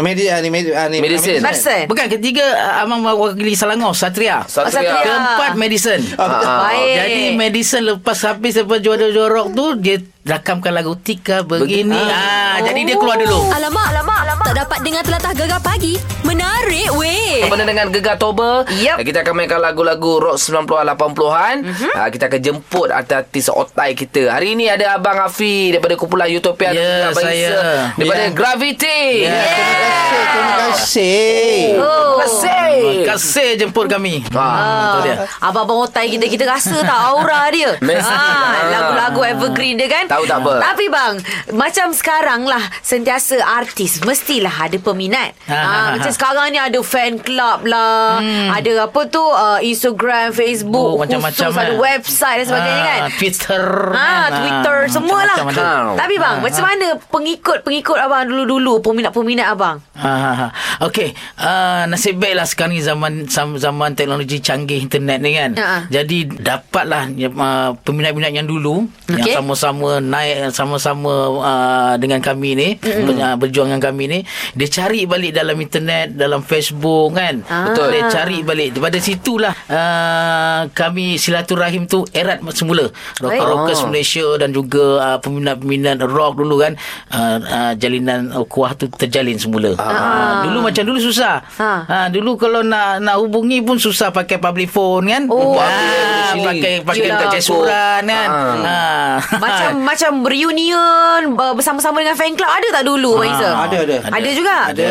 Medi 0.00 0.24
ni 0.28 0.48
medi 0.48 0.70
ni 0.70 0.98
Medicine. 1.02 1.42
Medicine. 1.42 1.86
Bukan 1.90 2.06
ketiga 2.08 2.44
uh, 2.46 2.82
abang 2.86 3.02
wakili 3.04 3.52
Selangor 3.52 3.92
Satria. 3.92 4.46
Satria. 4.46 4.72
Satria. 4.72 5.02
Keempat 5.02 5.52
medicine. 5.58 6.02
Ah. 6.16 6.70
Baik. 6.70 6.94
Jadi 6.96 7.22
medicine 7.34 7.84
lepas 7.94 8.18
habis 8.24 8.56
lepas 8.56 8.78
juara-juara 8.80 9.28
rock 9.28 9.48
tu 9.52 9.66
dia 9.76 9.96
rakamkan 10.26 10.74
lagu 10.74 10.98
Tika 10.98 11.46
begini. 11.46 11.94
Ah, 11.94 12.58
jadi 12.62 12.82
dia 12.82 12.96
keluar 12.98 13.18
dulu. 13.18 13.46
Alamak, 13.50 13.86
alamak. 13.94 14.18
Tak 14.36 14.54
dapat 14.56 14.78
dengar 14.80 15.02
telatah 15.02 15.32
gegar 15.32 15.60
pagi. 15.60 15.94
Menarik 16.22 16.90
weh. 16.92 17.46
Bersama 17.46 17.62
dengan 17.62 17.86
Gegar 17.88 18.16
Toba 18.16 18.66
Yup. 18.72 18.98
Kita 18.98 19.22
akan 19.22 19.34
mainkan 19.34 19.58
lagu-lagu 19.58 20.18
rock 20.18 20.36
90-an 20.36 20.66
80-an 20.88 21.56
Mhm. 21.62 21.90
uh, 21.92 22.08
Kita 22.08 22.26
akan 22.26 22.40
jemput 22.40 22.88
artis 22.90 23.46
otai 23.46 23.92
kita 23.92 24.26
Hari 24.28 24.52
ini 24.52 24.66
ada 24.66 24.92
Abang 24.92 25.14
Afi 25.20 25.70
Daripada 25.70 25.94
kumpulan 25.94 26.26
Utopia 26.28 26.68
Ya, 26.68 26.74
juga 26.74 27.06
Abang 27.08 27.22
saya. 27.22 27.46
Isa 27.46 27.62
Daripada 27.94 28.20
Ya. 28.20 28.30
Gravity 28.32 29.02
Ya. 29.22 29.38
Terima 30.26 30.54
kasih. 30.66 31.54
Oh. 31.76 31.86
Terima 31.86 32.16
kasih 32.18 32.74
Terima 32.76 33.04
kasih 33.08 33.48
jemput 33.56 33.86
kami. 33.86 34.14
Ah. 34.28 34.50
Itu 34.90 34.98
dia. 35.04 35.14
Abang-abang 35.38 35.78
otai 35.84 36.06
kita 36.08 36.26
Kita 36.26 36.44
rasa 36.44 36.74
tak 36.82 37.00
aura 37.06 37.46
dia 37.48 37.78
Mesti. 37.78 38.10
ha, 38.10 38.66
Lagu-lagu 38.68 39.20
evergreen 39.22 39.76
dia 39.76 39.86
kan 39.86 40.04
Tahu 40.08 40.24
tak 40.24 40.38
apa. 40.40 40.54
Tapi 40.64 40.84
bang 40.88 41.14
Macam 41.52 41.92
sekarang 41.92 42.42
lah 42.42 42.62
Sentiasa 42.80 43.38
artis 43.40 44.02
Mestilah 44.26 44.56
ada 44.58 44.74
peminat 44.76 45.38
Ha, 45.46 45.54
ha, 45.54 45.62
ha, 45.62 45.78
ha, 45.78 45.90
Macam 45.94 46.10
ha. 46.10 46.16
sekarang 46.18 46.46
ni 46.50 46.58
Ada 46.58 46.82
fan 46.82 47.14
club 47.16 47.62
lah 47.64 48.18
Hmm. 48.18 48.50
Ada 48.50 48.90
apa 48.90 49.00
tu 49.06 49.22
uh, 49.22 49.62
Instagram 49.62 50.34
Facebook 50.34 50.74
Oh, 50.74 50.98
macam-macam, 50.98 51.46
Khusus 51.46 51.54
ada 51.56 51.70
eh. 51.70 51.78
website 51.78 52.36
dan 52.42 52.46
sebagainya 52.48 52.82
Ah, 52.82 52.88
kan 52.88 53.02
Twitter. 53.14 53.64
Ha, 53.86 54.02
kan. 54.02 54.30
Twitter 54.34 54.76
Ah, 54.76 54.90
semualah. 54.90 55.36
ada. 55.46 55.70
Tapi 55.94 56.14
bang, 56.16 56.36
Ah, 56.36 56.42
macam 56.42 56.58
ah. 56.58 56.66
mana 56.66 56.86
pengikut-pengikut 57.06 57.96
abang 57.96 58.26
dulu-dulu, 58.26 58.82
peminat-peminat 58.82 59.46
abang? 59.48 59.76
Ha, 59.94 60.10
ha, 60.12 60.32
ha. 60.34 60.46
Okey, 60.82 61.12
uh, 61.38 61.82
nasib 61.86 62.18
baiklah 62.18 62.44
sekarang 62.44 62.74
ni 62.74 62.82
zaman 62.82 63.26
zaman 63.56 63.94
teknologi 63.94 64.40
canggih 64.40 64.80
internet 64.80 65.18
ni 65.20 65.30
kan. 65.32 65.50
Ha, 65.54 65.64
ha. 65.64 65.78
Jadi 65.88 66.26
dapatlah 66.26 67.10
uh, 67.10 67.70
peminat-peminat 67.80 68.32
yang 68.32 68.48
dulu 68.48 68.86
Okey. 69.06 69.22
yang 69.22 69.40
sama-sama 69.40 69.98
naik 69.98 70.50
sama-sama 70.50 71.12
uh, 71.36 71.94
dengan 71.96 72.18
kami 72.18 72.50
ni, 72.52 72.68
mm 72.76 73.38
berjuang 73.38 73.68
dengan 73.68 73.82
kami 73.82 74.04
ni, 74.08 74.15
dia 74.54 74.68
cari 74.70 75.04
balik 75.08 75.32
dalam 75.34 75.56
internet, 75.58 76.14
dalam 76.14 76.40
Facebook 76.44 77.16
kan. 77.16 77.42
Ah. 77.50 77.72
Betul. 77.72 77.88
Dia 77.96 78.02
cari 78.12 78.38
balik. 78.46 78.68
Daripada 78.76 78.98
situlah 79.02 79.54
uh, 79.66 80.60
kami 80.70 81.18
silaturahim 81.18 81.88
tu 81.90 82.06
erat 82.14 82.38
semula. 82.54 82.88
Baik. 83.18 83.42
Rocker-rockers 83.42 83.80
Malaysia 83.88 84.26
dan 84.38 84.54
juga 84.54 84.84
uh, 85.02 85.18
peminat-peminat 85.18 85.98
rock 86.06 86.38
dulu 86.38 86.62
kan 86.62 86.78
uh, 87.10 87.38
uh, 87.42 87.72
jalinan 87.76 88.30
uh, 88.32 88.46
kuah 88.46 88.76
tu 88.78 88.86
terjalin 88.92 89.36
semula. 89.40 89.74
Ah. 89.80 90.46
Dulu 90.46 90.62
macam 90.62 90.82
dulu 90.86 90.98
susah. 91.00 91.42
Ha. 91.58 91.72
Ah. 91.86 92.06
dulu 92.12 92.38
kalau 92.38 92.60
nak 92.62 93.02
nak 93.02 93.16
hubungi 93.18 93.64
pun 93.64 93.80
susah 93.80 94.12
pakai 94.12 94.38
public 94.38 94.70
phone 94.70 95.08
kan. 95.10 95.22
Oh, 95.26 95.58
ah, 95.58 96.32
sini. 96.32 96.44
pakai 96.44 96.74
pakai 96.84 97.06
Yelah. 97.08 97.20
kertas 97.26 97.44
surat 97.44 98.00
kan. 98.04 98.28
Ah. 98.28 98.54
Ah. 98.62 99.14
Macam 99.40 99.70
macam 99.82 100.12
reunion 100.24 101.20
uh, 101.34 101.54
bersama-sama 101.56 102.04
dengan 102.04 102.16
fan 102.18 102.34
club 102.36 102.50
ada 102.50 102.68
tak 102.70 102.84
dulu 102.84 103.24
Iza? 103.24 103.50
Ada 103.66 103.76
ada. 103.82 103.96
Ada 104.08 104.30
juga? 104.30 104.56
Ada. 104.70 104.86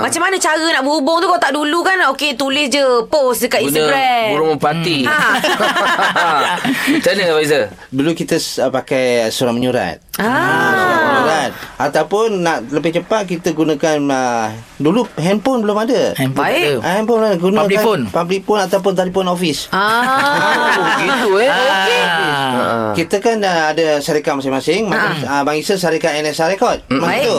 Macam 0.00 0.20
mana 0.20 0.36
cara 0.36 0.64
nak 0.70 0.82
berhubung 0.82 1.18
tu 1.18 1.26
Kalau 1.26 1.38
tak 1.38 1.52
dulu 1.52 1.78
kan 1.80 1.96
Okey 2.10 2.34
tulis 2.34 2.68
je 2.68 2.80
Post 3.06 3.42
dekat 3.42 3.64
Instagram 3.64 4.24
burung 4.30 4.48
merpati 4.54 5.04
Hmm. 5.04 5.10
Ha. 5.10 6.56
Macam 6.94 7.12
mana 7.12 7.40
Isa? 7.40 7.60
Dulu 7.88 8.10
kita 8.12 8.36
uh, 8.36 8.70
pakai 8.70 9.04
surat 9.28 9.52
menyurat. 9.52 9.98
Ah. 10.16 10.24
Menyurat. 11.14 11.50
Ataupun 11.76 12.40
nak 12.40 12.68
lebih 12.68 12.94
cepat 12.94 13.26
kita 13.26 13.50
gunakan 13.50 13.98
uh, 14.06 14.46
dulu 14.76 15.06
handphone 15.16 15.60
belum 15.60 15.76
ada. 15.78 16.12
Handphone 16.14 16.44
Baik. 16.44 16.54
tak 16.54 16.74
ada. 16.74 16.78
Ah, 16.82 16.92
handphone 16.94 17.20
lah 17.20 17.32
gunakan 17.34 17.62
Public 17.64 17.80
phone? 17.80 18.02
Public 18.08 18.42
phone 18.42 18.60
ataupun 18.62 18.92
telefon 18.94 19.26
office. 19.28 19.60
Ah. 19.70 20.02
Oh 20.74 20.86
gitu 20.98 21.28
eh 21.38 21.50
Ah. 21.50 22.92
Kita 22.94 23.16
kan 23.18 23.38
uh, 23.38 23.64
ada 23.70 23.98
syarikat 23.98 24.34
masing-masing. 24.34 24.86
Macam 24.86 25.10
uh, 25.22 25.40
Abang 25.40 25.56
Isa 25.56 25.74
syarikat 25.74 26.14
NSR 26.16 26.48
Record. 26.50 26.78
Baik. 26.88 27.24
tu. 27.24 27.36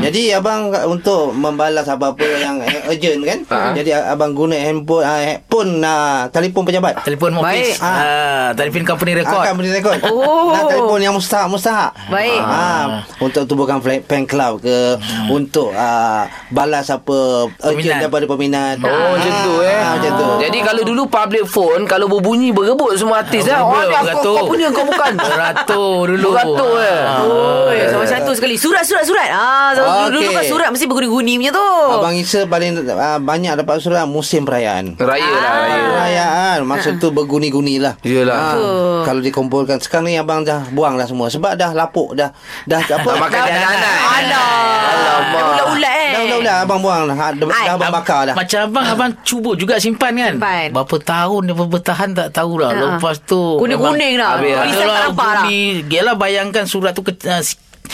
Jadi 0.00 0.32
abang 0.32 0.57
uh, 0.68 0.84
untuk 0.84 1.30
membalas 1.30 1.86
apa-apa 1.86 2.26
yang 2.36 2.58
uh, 2.58 2.66
urgent 2.90 3.20
kan. 3.22 3.38
Jadi 3.72 3.90
uh, 3.90 4.10
abang 4.10 4.32
guna 4.32 4.54
handphone 4.54 5.00
uh, 5.00 5.20
handphone 5.20 5.80
uh, 5.80 6.26
telefon 6.28 6.62
pejabat. 6.62 6.94
Telefon 7.00 7.32
Baik. 7.34 7.44
office. 7.70 7.78
Ah, 7.80 8.50
telefon 8.52 8.84
company 8.84 9.12
record. 9.14 9.40
Akan 9.40 9.54
beri 9.54 9.70
rekod. 9.72 9.98
Oh. 10.04 10.50
Dan 10.50 10.62
telefon 10.68 11.00
yang 11.00 11.14
mustahak 11.14 11.46
mustahak. 11.46 11.90
Baik. 12.08 12.40
Ah, 12.40 12.84
untuk 13.18 13.44
tubuhkan 13.44 13.78
fan 13.80 14.24
club 14.24 14.58
ke 14.58 14.98
untuk 15.28 15.70
uh, 15.70 16.22
balas 16.48 16.88
apa 16.88 17.16
urgent 17.46 17.78
Peminat. 17.78 18.00
daripada 18.02 18.24
peminat. 18.26 18.76
Oh 18.80 19.14
macam 19.14 19.32
tu 19.44 19.54
eh 19.60 19.78
Ah, 19.78 19.94
macam 19.94 20.12
tu. 20.12 20.28
Jadi 20.40 20.58
kalau 20.60 20.82
dulu 20.82 21.02
public 21.06 21.44
phone 21.44 21.82
Kalau 21.84 22.06
berbunyi 22.06 22.50
berebut 22.50 22.94
semua 22.94 23.20
artis 23.20 23.44
lah 23.44 23.60
Oh 23.60 23.70
aku, 23.70 23.90
beratur. 24.02 24.34
kau 24.34 24.46
punya 24.48 24.68
kau 24.68 24.82
bukan 24.82 25.12
Beratur 25.28 26.02
dulu. 26.08 26.28
Beratur 26.32 26.74
eh 26.78 27.00
Oh, 27.20 27.68
so 27.84 27.96
macam 27.98 28.18
tu 28.24 28.32
sekali. 28.32 28.54
Surat, 28.54 28.82
surat, 28.82 29.04
surat. 29.04 29.28
Ah, 29.28 29.70
so 29.72 29.82
Okey. 29.82 30.06
dulu 30.12 30.28
kan 30.32 30.44
surat 30.48 30.68
mesti 30.68 30.84
berguni-guni 30.84 31.32
punya 31.36 31.52
tu. 31.52 31.68
Abang 31.92 32.12
Isa 32.12 32.44
paling 32.44 32.72
uh, 32.80 33.20
banyak 33.20 33.52
dapat 33.54 33.78
surat 33.78 34.04
musim 34.04 34.42
perayaan. 34.42 34.96
Raya 34.96 35.28
lah 35.28 35.52
raya 35.58 35.78
Perayaan 35.88 36.58
Masa 36.64 36.96
tu 36.96 37.10
berguni-guni 37.10 37.76
lah 37.76 37.94
Yelah. 38.00 38.34
Ah, 38.34 38.54
Kalau 39.02 39.20
dikumpulkan 39.20 39.78
Sekarang 39.78 40.06
ni 40.06 40.16
abang 40.16 40.40
dah 40.40 40.64
buang 40.70 40.94
dah 40.94 41.04
semua 41.04 41.28
Sebab 41.28 41.54
dah 41.54 41.70
lapuk 41.70 42.14
Dah 42.14 42.32
Dah 42.64 42.80
apa 42.96 43.04
Dah 43.04 43.16
makan 43.16 43.38
dah, 43.38 43.48
anak-anak 43.48 43.94
Alah. 43.98 44.50
Alamak. 44.88 45.28
Dah 45.28 45.44
ulat-ulat 45.44 45.92
eh. 45.92 46.08
dah 46.08 46.20
udah-udah 46.22 46.54
abang 46.62 46.80
buang 46.80 47.02
dah 47.04 47.16
Dah, 47.32 47.46
Ai, 47.48 47.64
dah 47.64 47.74
abang 47.74 47.92
bakar 47.92 48.20
dah 48.26 48.34
Macam 48.34 48.58
abang 48.64 48.86
Abang 48.88 49.10
cuba 49.22 49.50
juga 49.54 49.74
simpan 49.78 50.12
kan 50.14 50.32
Simpan. 50.36 50.68
Berapa 50.72 50.96
tahun 50.98 51.40
dia 51.44 51.54
bertahan 51.56 52.08
Tak 52.14 52.28
tahulah 52.32 52.70
Ha. 52.70 52.80
Lepas 52.94 53.16
tu 53.22 53.40
Kuning-kuning 53.58 54.14
dah. 54.14 54.36
Habis, 54.36 54.54
Tulisan 54.54 54.86
tak 54.86 55.00
nampak 55.06 55.26
dah. 55.26 55.42
guni 55.44 55.60
Yalah 55.88 56.14
bayangkan 56.14 56.64
surat 56.64 56.92
tu 56.92 57.02
ke, 57.02 57.12
uh, 57.24 57.42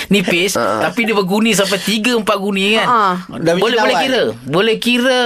Nipis 0.06 0.54
Tapi 0.54 1.00
dia 1.02 1.12
berguni 1.12 1.52
Sampai 1.52 1.78
3-4 1.78 2.22
guni 2.36 2.74
kan 2.74 2.86
mesti 3.26 3.50
Boleh 3.54 3.76
boleh 3.76 3.76
lawan. 3.76 4.00
kira 4.00 4.22
Boleh 4.44 4.76
kira 4.76 5.18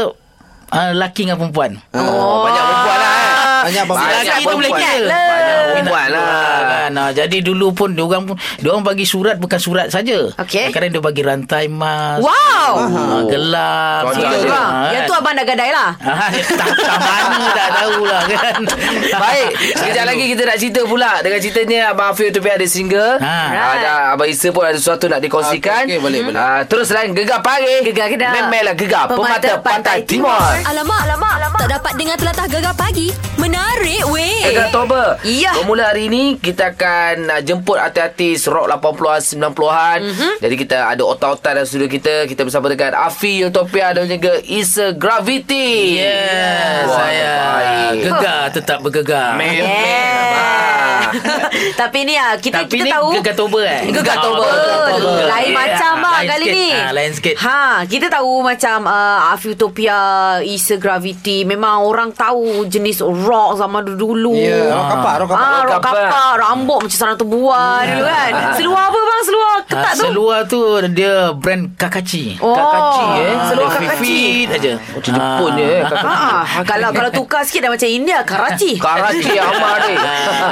uh, 0.68 0.92
Laki 0.92 1.22
dengan 1.22 1.36
perempuan 1.36 1.76
Oh, 1.90 2.42
banyak 2.42 2.62
perempuan 2.62 2.98
lah 2.98 3.14
eh. 3.14 3.32
Banyak 3.60 3.84
perempuan. 3.84 4.12
Laki 4.22 4.42
tu 4.42 4.54
boleh 4.54 4.72
kira 4.72 5.06
Banyak 5.08 5.37
perempuan 5.70 6.06
lah 6.08 6.58
kan. 6.64 6.90
Ha, 6.90 7.04
jadi 7.12 7.38
dulu 7.40 7.72
pun 7.72 7.92
dia 7.92 8.02
orang 8.02 8.24
pun 8.24 8.36
dia 8.56 8.68
orang 8.68 8.84
bagi 8.84 9.04
surat 9.04 9.36
bukan 9.36 9.58
surat 9.58 9.88
saja. 9.88 10.32
Okey. 10.34 10.70
Kadang 10.70 10.90
dia 10.90 11.00
bagi 11.00 11.22
rantai 11.22 11.66
emas. 11.66 12.20
Wow. 12.20 12.72
Ha, 12.80 13.02
je. 13.22 13.38
bang. 14.44 14.70
Ha, 14.70 14.90
Yang 14.90 15.02
tu 15.04 15.14
abang 15.14 15.34
dah 15.34 15.44
gadai 15.44 15.70
lah. 15.70 15.90
Ah, 16.00 16.28
tak, 16.60 16.68
tak 16.74 16.96
mana 16.98 17.46
tak 17.52 17.68
tahulah 17.72 18.22
kan. 18.26 18.60
Baik 19.24 19.50
Sekejap 19.74 20.04
lagi 20.04 20.24
kita 20.26 20.42
nak 20.44 20.56
cerita 20.56 20.80
pula 20.84 21.12
Dengan 21.20 21.38
ceritanya 21.38 21.80
Abang 21.90 22.12
Afiq 22.12 22.30
Utopia 22.30 22.54
ada 22.54 22.66
single 22.66 23.16
Ha. 23.18 23.34
ada 23.74 23.92
Abang 24.14 24.28
Isa 24.28 24.48
pun 24.50 24.62
ada 24.62 24.74
sesuatu 24.74 25.06
nak 25.06 25.18
dikongsikan 25.18 25.84
Okey, 25.84 25.96
okey, 25.96 25.98
boleh, 25.98 26.20
boleh. 26.24 26.38
Ah, 26.38 26.60
Terus 26.64 26.88
lain 26.90 27.12
Gegar 27.12 27.40
Pagi 27.40 27.82
Gegar 27.84 28.08
Kedah. 28.08 28.30
Memelah 28.32 28.74
Gegar 28.74 29.04
Pemata 29.06 29.38
Pemata, 29.38 29.50
Pantai 29.58 29.98
Pantai, 29.98 29.98
Timur. 30.04 30.30
Timur, 30.30 30.68
Alamak, 30.68 31.00
alamak, 31.04 31.32
alamak. 31.36 31.58
Tak 31.58 31.70
dapat 31.72 31.92
dengar 31.94 32.16
telatah 32.16 32.46
gegar 32.46 32.74
pagi. 32.74 33.08
Menarik 33.36 34.02
weh. 34.08 34.42
Gegar 34.44 34.64
Oktober 34.68 35.06
Ya. 35.24 35.52
Bermula 35.58 35.90
hari 35.90 36.06
ini 36.06 36.38
Kita 36.38 36.70
akan 36.70 37.14
uh, 37.28 37.42
Jemput 37.42 37.74
artis-artis 37.76 38.46
Rock 38.46 38.70
80-an 38.70 39.20
90-an 39.50 39.98
Mhm. 40.00 40.30
Jadi 40.38 40.54
kita 40.56 40.78
ada 40.86 41.02
otak-otak 41.02 41.50
dalam 41.52 41.66
studio 41.66 41.90
kita 41.90 42.24
Kita 42.24 42.46
bersama 42.46 42.70
dengan 42.70 42.94
Afi 42.96 43.42
Utopia 43.42 43.90
Dan 43.90 44.06
juga 44.06 44.38
Isa 44.40 44.94
Gravity 44.94 45.98
Yes, 45.98 46.86
Wah, 46.86 46.94
saya 46.96 47.34
baik. 47.90 47.98
gegar 48.00 48.42
tetap 48.50 48.78
bergegar. 48.80 49.34
Memang 49.34 49.50
Yeah. 49.58 50.67
Tapi 51.80 51.98
ni 52.02 52.14
ah 52.14 52.34
kita 52.34 52.62
Tapi 52.62 52.74
kita 52.74 52.84
ni 52.84 52.90
tahu 52.90 53.08
gegar 53.14 53.34
Toba 53.34 53.60
eh? 53.62 53.80
Gegar 53.88 54.14
Ah, 54.14 54.22
Toba. 54.22 54.46
Lain 55.24 55.46
Yeah. 55.48 55.54
macam 55.54 55.92
bang 55.98 56.12
Lain 56.14 56.28
kali 56.28 56.46
ni. 56.50 56.68
Ah, 56.70 56.90
lain 56.90 57.10
sikit. 57.10 57.34
Ha, 57.38 57.60
kita 57.84 58.06
tahu 58.08 58.42
macam 58.42 58.84
uh, 58.84 59.30
Afi 59.30 59.48
Utopia, 59.50 59.98
Isa 60.40 60.76
Gravity 60.76 61.42
memang 61.42 61.82
orang 61.82 62.10
tahu 62.10 62.38
jenis 62.64 62.98
rock 63.00 63.56
zaman 63.56 63.86
dulu. 63.90 64.34
Ya, 64.34 64.68
rock 64.68 64.86
kapak, 64.90 65.14
rock 65.16 65.28
kapak. 65.30 65.46
Ah, 65.46 65.60
rock 65.62 65.80
kapak. 65.80 66.04
kapak, 66.04 66.32
rambut 66.38 66.78
macam 66.82 66.98
sarang 66.98 67.16
terbuai 67.16 67.84
dulu 67.88 68.04
kan. 68.04 68.30
Seluar 68.54 68.82
apa 68.84 68.98
bang? 68.98 69.20
Seluar 69.20 69.54
ketat 69.62 69.78
Ah, 69.78 69.92
tu. 69.92 70.02
seluar 70.04 70.38
tu 70.44 70.60
dia 70.90 71.14
brand 71.32 71.62
Kakachi. 71.74 72.24
Oh, 72.38 72.52
Kakachi 72.52 73.04
eh. 73.16 73.34
seluar 73.46 73.68
Kakachi. 73.70 73.96
Fit 73.98 74.48
aja. 74.50 74.72
Macam 74.76 75.12
Jepun 75.12 75.50
je 75.54 75.66
eh 75.66 75.82
Ha, 75.88 76.14
ah, 76.44 76.62
kalau 76.62 76.88
kalau 76.90 77.10
tukar 77.10 77.42
sikit 77.42 77.60
dah 77.62 77.70
macam 77.70 77.88
India, 77.88 78.18
Karachi. 78.22 78.76
Karachi 78.76 79.32
Amat 79.40 79.86
ni 79.86 79.94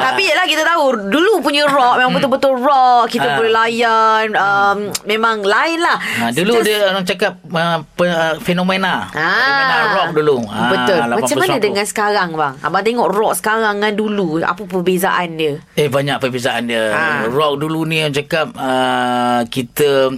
Tapi 0.01 0.25
yelah 0.47 0.55
kita 0.55 0.63
tahu 0.65 0.85
Dulu 1.11 1.33
punya 1.41 1.67
rock 1.67 1.99
Memang 1.99 2.15
betul-betul 2.15 2.55
rock 2.57 3.05
Kita 3.09 3.27
Ah. 3.27 3.35
boleh 3.35 3.51
layan 3.51 4.27
um, 4.33 4.79
Memang 5.03 5.43
lain 5.43 5.79
lah 5.79 5.99
Ha, 5.99 6.31
dulu 6.31 6.57
Just- 6.57 6.65
dia 6.65 6.79
orang 6.87 7.03
cakap 7.03 7.35
uh, 7.45 7.83
pe, 7.91 8.05
uh, 8.05 8.39
fenomena. 8.39 9.07
Ah. 9.09 9.27
Fenomena 9.37 9.77
rock 9.93 10.11
dulu. 10.15 10.37
Ah, 10.47 10.71
Betul 10.71 10.99
Macam 11.13 11.27
80, 11.29 11.37
mana 11.37 11.53
90. 11.53 11.67
dengan 11.67 11.85
sekarang 11.85 12.29
bang 12.33 12.55
Abang 12.61 12.83
tengok 12.83 13.09
rock 13.09 13.35
sekarang 13.35 13.77
dengan 13.77 13.95
dulu 13.95 14.29
Apa 14.39 14.63
perbezaan 14.63 15.29
dia 15.35 15.55
Eh 15.75 15.89
banyak 15.89 16.17
perbezaan 16.17 16.63
dia. 16.65 16.85
Ah. 16.89 17.27
Rock 17.27 17.59
dulu 17.59 17.83
ni 17.83 18.01
yang 18.01 18.13
cakap 18.13 18.55
uh, 18.55 19.43
kita 19.47 20.15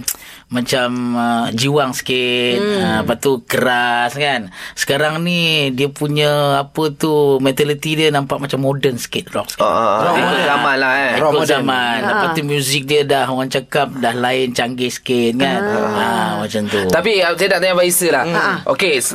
macam 0.49 0.89
uh, 1.13 1.47
jiwang 1.51 1.93
sikit 1.93 2.57
hmm. 2.57 2.81
uh, 2.81 2.99
lepas 3.01 3.17
tu 3.17 3.31
keras 3.43 4.11
kan 4.11 4.41
sekarang 4.73 5.21
ni 5.21 5.39
dia 5.69 5.87
punya 5.87 6.29
apa 6.59 6.89
tu 6.91 7.37
mentality 7.37 7.93
dia 7.95 8.09
nampak 8.09 8.37
macam 8.37 8.57
modern 8.59 8.97
sikit 8.97 9.29
rock 9.29 9.45
sikit 9.47 9.61
rock 9.61 10.09
Ikut 10.11 10.25
modern. 10.25 10.47
zaman 10.47 10.75
lah, 10.75 10.93
eh. 10.97 11.13
Rock 11.17 11.45
zaman 11.45 11.97
lepas 12.01 12.27
tu 12.31 12.41
muzik 12.43 12.83
dia 12.83 13.01
dah 13.03 13.25
orang 13.25 13.47
cakap 13.47 13.93
dah 13.93 14.11
lain 14.11 14.49
canggih 14.49 14.89
sikit 14.89 15.37
kan 15.37 15.61
ah. 15.61 16.29
macam 16.41 16.65
tu 16.65 16.81
Tapi 16.89 17.21
uh, 17.21 17.33
saya 17.33 17.47
nak 17.47 17.59
tanya 17.59 17.71
Abang 17.71 17.85
Isa 17.85 18.07
lah. 18.09 18.25
Okey, 18.65 18.97
s- 18.97 19.13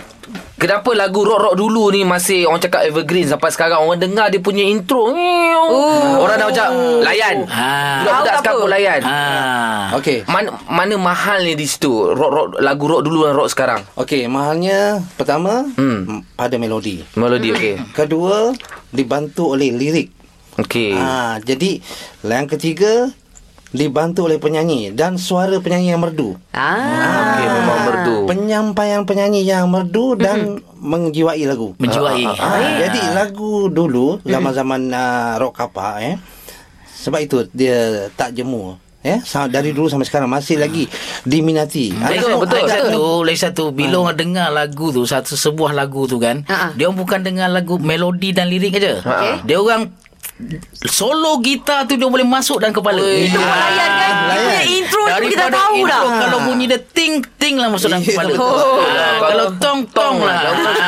kenapa 0.55 0.91
lagu 0.93 1.23
rock-rock 1.23 1.55
dulu 1.55 1.89
ni 1.89 2.03
masih 2.03 2.45
orang 2.45 2.59
cakap 2.59 2.83
evergreen 2.83 3.25
sampai 3.25 3.49
sekarang 3.49 3.81
orang 3.81 3.99
dengar 3.99 4.29
dia 4.29 4.39
punya 4.39 4.63
intro. 4.63 5.13
Orang 6.17 6.37
dah 6.37 6.47
macam 6.47 6.69
layan. 7.01 7.45
Ah. 7.47 8.01
Budak-budak 8.01 8.35
sekarang 8.39 8.59
pun 8.59 8.71
layan. 8.71 9.01
ah. 9.03 9.83
Okey. 9.95 10.19
Mana 10.25 10.49
mana 10.65 10.95
mahalnya 10.95 11.53
di 11.53 11.65
situ 11.65 11.89
rock 12.11 12.31
rock 12.31 12.47
lagu 12.59 12.85
rock 12.87 13.03
dulu 13.03 13.25
dan 13.25 13.35
rock 13.35 13.49
sekarang. 13.49 13.81
Okey, 13.95 14.27
mahalnya 14.27 15.01
pertama 15.15 15.65
Hmm. 15.75 16.05
hmm. 16.05 16.21
pada 16.35 16.57
melodi. 16.57 17.05
Melodi 17.15 17.49
okey. 17.51 17.75
Kedua 17.93 18.53
dibantu 18.89 19.53
oleh 19.53 19.71
lirik. 19.71 20.09
Okey. 20.57 20.95
Ah, 20.95 21.37
jadi 21.39 21.83
yang 22.23 22.47
ketiga 22.47 23.11
dibantu 23.75 24.31
oleh 24.31 24.39
penyanyi 24.39 24.95
dan 24.95 25.19
suara 25.19 25.59
penyanyi 25.59 25.91
yang 25.91 26.01
merdu. 26.01 26.39
Ah. 26.55 27.35
Okey 27.35 27.47
memang 27.51 27.81
merdu. 27.91 28.17
Penyampaian 28.31 29.03
penyanyi 29.03 29.43
yang 29.43 29.67
merdu 29.67 30.15
dan 30.15 30.63
menjiwai 30.79 31.43
lagu. 31.43 31.75
menjiwai 31.83 32.23
Ah, 32.39 32.79
jadi 32.87 33.19
lagu 33.19 33.67
dulu 33.67 34.23
zaman-zaman 34.23 34.95
uh, 34.95 35.35
rock 35.43 35.59
kapak 35.59 35.95
eh. 36.07 36.15
Sebab 37.03 37.19
itu 37.21 37.37
dia 37.51 38.09
tak 38.15 38.33
jemu. 38.33 38.79
Ya, 39.05 39.21
dari 39.53 39.77
dulu 39.77 39.93
sampai 39.93 40.09
sekarang 40.09 40.33
masih 40.33 40.57
lagi 40.57 40.89
diminati. 41.29 41.93
Lagi, 41.93 42.25
Betul, 42.25 42.41
betul. 42.41 42.65
Lagi 42.65 42.73
satu, 42.73 43.05
lagi 43.21 43.41
satu 43.45 43.65
bila 43.69 44.01
orang 44.01 44.17
dengar 44.17 44.49
lagu 44.49 44.97
tu, 44.97 45.05
satu 45.05 45.37
sebuah 45.37 45.77
lagu 45.77 46.09
tu 46.09 46.17
kan, 46.17 46.41
Ha-ha. 46.49 46.73
dia 46.73 46.89
orang 46.89 47.05
bukan 47.05 47.21
dengar 47.21 47.53
lagu 47.53 47.77
melodi 47.77 48.33
dan 48.33 48.49
lirik 48.49 48.81
aja. 48.81 49.05
Okey. 49.05 49.45
Dia 49.45 49.61
orang 49.61 49.93
solo 50.91 51.39
gitar 51.39 51.87
tu 51.87 51.95
dia 51.95 52.11
boleh 52.11 52.27
masuk 52.27 52.59
dalam 52.59 52.75
kepala. 52.75 52.99
Itu 52.99 53.39
pun 53.39 53.55
layan 53.55 53.91
kan. 53.95 54.15
Dia 54.15 54.39
punya 54.43 54.65
intro 54.67 55.03
tu 55.07 55.27
kita 55.31 55.47
tahu 55.47 55.77
dah. 55.87 56.01
intro, 56.03 56.21
Kalau 56.27 56.39
bunyi 56.51 56.65
dia 56.67 56.81
ting 56.83 57.23
ting 57.39 57.55
lah 57.55 57.71
masuk 57.71 57.87
dalam 57.87 58.03
kepala. 58.03 58.35
betul. 58.35 58.83
Ah, 58.99 59.17
kalau 59.31 59.47
tong 59.63 59.81
tong 59.95 60.17
lah. 60.27 60.39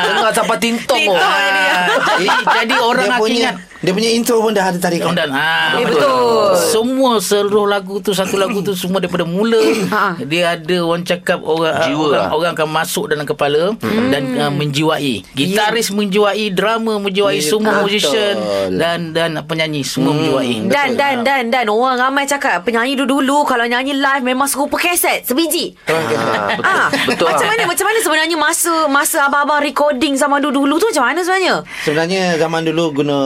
Dengar 0.03 0.31
sampai 0.35 0.57
tintong. 0.59 0.99
Tintong 0.99 1.15
oh. 1.15 1.39
jadi. 1.39 2.75
Ah, 2.75 2.81
orang 2.83 3.07
dia 3.07 3.15
akan 3.15 3.19
punya 3.23 3.35
ingat 3.39 3.55
dia 3.79 3.91
punya 3.91 4.09
intro 4.09 4.39
pun 4.39 4.51
dah 4.51 4.65
ada 4.65 4.77
tarikan. 4.77 5.13
dan 5.13 5.29
ha, 5.29 5.77
Eh, 5.77 5.85
betul. 5.85 6.57
Semua 6.67 7.17
seluruh 7.17 7.65
lagu 7.65 7.99
tu 7.99 8.11
satu 8.11 8.35
lagu 8.35 8.59
tu 8.59 8.73
semua 8.77 8.97
daripada 8.97 9.23
mula 9.23 9.59
Ha. 9.87 10.17
dia 10.19 10.53
ada 10.53 10.77
orang 10.79 11.03
cakap 11.03 11.39
orang 11.39 11.73
Jiwa 11.83 12.05
orang, 12.07 12.13
lah. 12.19 12.29
orang 12.31 12.51
akan 12.53 12.69
masuk 12.71 13.05
dalam 13.07 13.23
kepala 13.23 13.73
dan 14.07 14.23
uh, 14.35 14.51
menjiwai. 14.51 15.23
Gitaris 15.31 15.89
menjiwai, 15.89 16.49
drama 16.49 16.97
menjiwai, 16.97 17.37
Ya, 17.37 17.45
semua 17.45 17.71
betul. 17.75 17.83
musician 17.85 18.35
dan 18.73 18.99
dan 19.11 19.37
penyanyi 19.43 19.81
semua 19.81 20.11
menjiwai. 20.11 20.67
Dan 20.67 20.87
dan 20.93 21.15
dan 21.21 21.43
dan 21.47 21.65
orang 21.67 21.97
ramai 21.97 22.25
cakap 22.25 22.61
penyanyi 22.61 22.95
dulu-dulu 22.95 23.43
kalau 23.43 23.63
nyanyi 23.63 23.93
live 23.93 24.23
memang 24.23 24.45
serupa 24.45 24.75
kaset 24.75 25.23
sebiji. 25.23 25.77
Ah, 25.85 26.01
betul. 26.49 26.63
Ah, 26.63 26.87
Betul. 27.05 27.27
macam 27.27 27.43
ah. 27.43 27.51
mana 27.51 27.63
macam 27.65 27.85
mana 27.85 27.99
sebenarnya 27.99 28.37
masa 28.37 28.73
masa 28.87 29.17
abang-abang 29.23 29.61
recording 29.61 30.13
zaman 30.13 30.39
dulu-dulu 30.39 30.77
tu 30.77 30.87
macam 30.87 31.05
mana 31.05 31.19
sebenarnya? 31.21 31.55
Sebenarnya 31.81 32.21
zaman 32.37 32.61
dulu 32.63 32.83
guna 32.95 33.17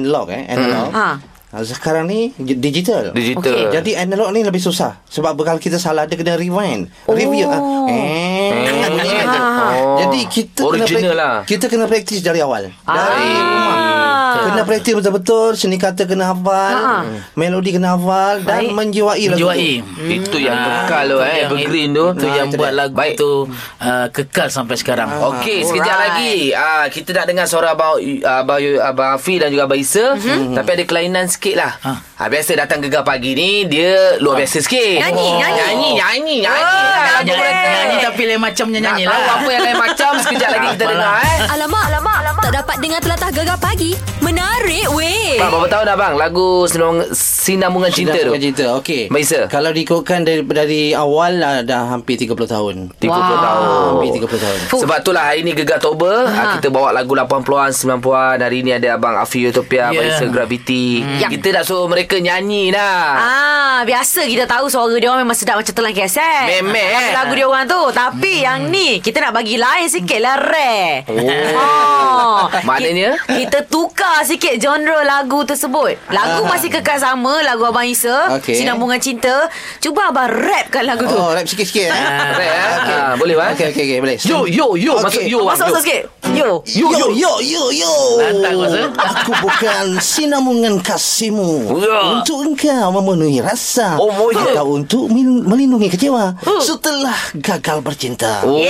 analog 0.00 0.26
eh, 0.32 0.42
analog. 0.48 0.88
Ha. 0.90 1.08
Ha. 1.50 1.58
Sekarang 1.60 2.06
ni 2.06 2.30
digital. 2.38 3.10
Digital. 3.10 3.42
Okey. 3.42 3.74
Jadi 3.74 3.90
analog 3.98 4.30
ni 4.30 4.46
lebih 4.46 4.62
susah 4.62 5.02
sebab 5.04 5.34
kalau 5.42 5.58
kita 5.58 5.76
salah 5.76 6.06
dia 6.06 6.14
kena 6.14 6.38
rewind. 6.38 6.86
Oh. 7.04 7.12
Review 7.12 7.50
ah. 7.50 7.58
Eh. 7.90 8.70
bunyi 8.86 9.14
kan? 9.18 9.28
Oh. 9.74 9.98
Jadi 9.98 10.20
kita 10.30 10.60
Original 10.62 10.86
kena 10.86 11.12
lah. 11.12 11.34
kita 11.42 11.66
kena 11.66 11.84
praktis 11.84 12.22
dari 12.22 12.38
awal. 12.38 12.70
Dari 12.70 13.28
Ah. 13.34 13.42
rumah. 13.42 13.99
Kena 14.42 14.62
praktis 14.62 14.92
betul-betul, 14.92 15.48
seni 15.52 15.76
kata 15.76 16.02
kena 16.02 16.24
hafal, 16.28 16.74
Ha. 16.74 16.94
melodi 17.34 17.70
kena 17.70 17.94
hafal 17.94 18.40
dan 18.40 18.64
Baik. 18.64 18.72
menjiwai 18.72 19.24
lagu. 19.26 19.36
Menjiwai. 19.36 19.72
tu. 19.78 20.08
Itu 20.08 20.36
yang 20.38 20.54
Ah, 20.54 20.66
kekal 20.82 21.04
tu 21.06 21.16
eh 21.16 21.24
yang- 21.26 21.38
evergreen 21.46 21.88
tu. 21.90 22.06
Itu 22.10 22.26
Ah, 22.26 22.34
yang 22.34 22.48
buat 22.50 22.72
lagu 22.72 22.94
Baik. 22.94 23.16
tu 23.16 23.32
uh, 23.78 24.06
kekal 24.08 24.48
sampai 24.48 24.74
sekarang. 24.74 25.08
Okey, 25.30 25.62
sekejap 25.62 25.86
Alright. 25.90 26.10
lagi 26.10 26.34
ah 26.52 26.84
kita 26.86 27.10
nak 27.12 27.26
dengar 27.26 27.46
suara 27.46 27.72
abang 27.72 27.96
abang 28.22 28.58
abang 28.80 29.10
Afi 29.12 29.36
dan 29.36 29.48
juga 29.48 29.64
abang 29.64 29.78
Isa. 29.78 30.14
Mhm. 30.14 30.52
Tapi 30.52 30.68
ada 30.70 30.84
kelainan 30.84 31.24
sikit 31.26 31.54
lah. 31.54 31.72
Ha. 31.78 31.92
Ha. 32.16 32.24
biasa 32.26 32.52
datang 32.54 32.78
gegar 32.80 33.00
pagi 33.00 33.32
ni 33.32 33.64
dia 33.64 34.16
luar 34.18 34.38
biasa 34.38 34.60
sikit. 34.60 35.00
Nyanyi, 35.00 35.18
Oh. 35.26 35.36
nyanyi. 35.36 35.56
nyanyi, 35.58 35.90
nyanyi, 35.94 36.36
nyanyi. 36.40 36.62
Oh, 36.62 37.20
Nyanyi, 37.20 37.96
tapi 38.00 38.22
lain 38.24 38.38
macam 38.38 38.66
nyanyi 38.68 39.04
tahu 39.04 39.12
lah. 39.18 39.36
apa 39.36 39.48
yang 39.48 39.62
lain 39.62 39.78
macam 39.78 40.10
sekejap 40.18 40.48
lagi 40.50 40.66
kita 40.70 40.84
dengar 40.86 41.12
eh. 41.18 41.38
Alamak, 41.50 41.84
alamak, 41.86 42.16
alamak. 42.18 42.42
Tak 42.42 42.52
dapat 42.56 42.76
dengar 42.78 43.00
telatah 43.00 43.30
gegar 43.30 43.58
pagi. 43.58 43.90
Menarik 44.30 44.86
weh. 44.90 45.34
Bang, 45.36 45.50
berapa 45.50 45.66
tahun 45.68 45.84
dah 45.84 45.96
bang 45.96 46.14
lagu 46.14 46.62
Sinambungan, 46.64 47.10
Sinambungan 47.10 47.90
Cinta 47.90 48.12
tu? 48.12 48.30
Sinambungan 48.30 48.42
cinta. 48.44 48.64
Okey. 48.76 49.02
Baik, 49.08 49.24
sir. 49.24 49.42
Kalau 49.46 49.70
diikutkan 49.70 50.22
dari 50.22 50.42
dari 50.44 50.82
awal 50.92 51.40
ah, 51.40 51.60
dah 51.60 51.90
hampir 51.90 52.14
30 52.14 52.38
tahun. 52.46 52.74
30 52.94 53.10
Wow. 53.10 53.18
tahun. 53.40 53.66
Hampir 53.90 54.08
30 54.20 54.38
tahun. 54.38 54.58
Fuh. 54.66 54.80
Sebab 54.80 54.96
itulah 55.00 55.24
hari 55.24 55.42
ni 55.42 55.50
Gegar 55.50 55.76
Oktober 55.76 56.26
ha. 56.26 56.54
Kita 56.54 56.68
bawa 56.68 56.92
lagu 56.92 57.10
80-an 57.10 57.70
90-an 57.72 58.36
Hari 58.38 58.58
ni 58.60 58.70
ada 58.70 58.94
Abang 58.94 59.16
Afi 59.16 59.44
Utopia 59.44 59.88
Abang 59.88 59.98
Yeah. 60.00 60.14
Isa 60.14 60.26
Gravity 60.26 61.02
Ya. 61.16 61.26
Kita 61.26 61.50
nak 61.50 61.64
suruh 61.64 61.86
mereka 61.86 62.16
nyanyi 62.16 62.70
dah 62.70 63.02
Ah, 63.12 63.78
biasa 63.82 64.24
kita 64.24 64.46
tahu 64.46 64.68
suara 64.68 64.94
dia 64.94 65.08
orang 65.08 65.24
memang 65.24 65.34
sedap 65.34 65.56
macam 65.56 65.72
telan 65.72 65.90
keset. 65.90 66.60
Memek. 66.60 67.10
Lagu 67.12 67.32
dia 67.32 67.44
orang 67.44 67.64
tu. 67.64 67.80
Tapi 67.90 68.32
yang 68.40 68.68
ni 68.68 69.00
kita 69.00 69.18
nak 69.20 69.32
bagi 69.34 69.56
lain 69.56 69.86
sikit 69.86 70.18
lah 70.18 70.36
rare. 70.38 71.08
Oh. 71.08 72.46
Maknanya? 72.62 73.16
Ki- 73.20 73.40
Kita 73.40 73.64
tukar 73.64 74.19
sikit 74.22 74.54
genre 74.56 75.00
lagu 75.02 75.42
tersebut. 75.42 75.94
Lagu 76.08 76.44
masih 76.44 76.68
kekal 76.68 76.96
sama, 76.96 77.40
lagu 77.40 77.62
Abang 77.62 77.84
Isa, 77.84 78.36
Okey. 78.36 78.54
Sinambungan 78.54 78.98
Cinta. 78.98 79.48
Cuba 79.78 80.08
abang 80.08 80.28
rapkan 80.28 80.84
lagu 80.84 81.04
tu. 81.04 81.12
Oh, 81.12 81.30
rap 81.30 81.44
sikit-sikit 81.44 81.86
eh. 81.86 81.92
Rap, 81.92 82.38
eh? 82.38 82.50
Ah, 82.50 83.12
boleh, 83.14 83.34
bang? 83.34 83.52
Okey, 83.52 83.66
okey, 83.70 83.82
okey, 83.84 83.98
boleh. 83.98 84.16
Yo 84.20 84.44
yo 84.44 84.66
yo 84.74 84.94
Okey. 84.98 85.04
Masuk 85.04 85.22
yo 85.24 85.38
bang 85.40 85.48
Masuk 85.52 85.66
yo. 85.66 85.70
masuk 85.70 85.82
sikit. 85.82 86.02
Yo. 86.30 86.62
Yo 86.64 86.88
yo 86.92 87.06
yo 87.10 87.32
yo 87.40 87.62
yo. 87.70 87.92
Lantang, 88.16 88.54
kuasa. 88.56 88.78
Aku 89.12 89.32
bukan 89.38 89.84
sinambungan 89.98 90.78
kasihmu 90.78 91.68
Ya. 91.76 91.98
untuk 92.14 92.38
engkau 92.42 92.88
memenuhi 92.92 93.40
rasa. 93.40 93.96
Oh, 93.96 94.08
mau 94.08 94.30
je. 94.30 94.40
Atau 94.40 94.66
untuk 94.72 95.04
min- 95.06 95.42
melindungi 95.42 95.88
kecewa 95.88 96.32
setelah 96.58 97.16
gagal 97.34 97.80
bercinta. 97.80 98.40
Wah 98.42 98.60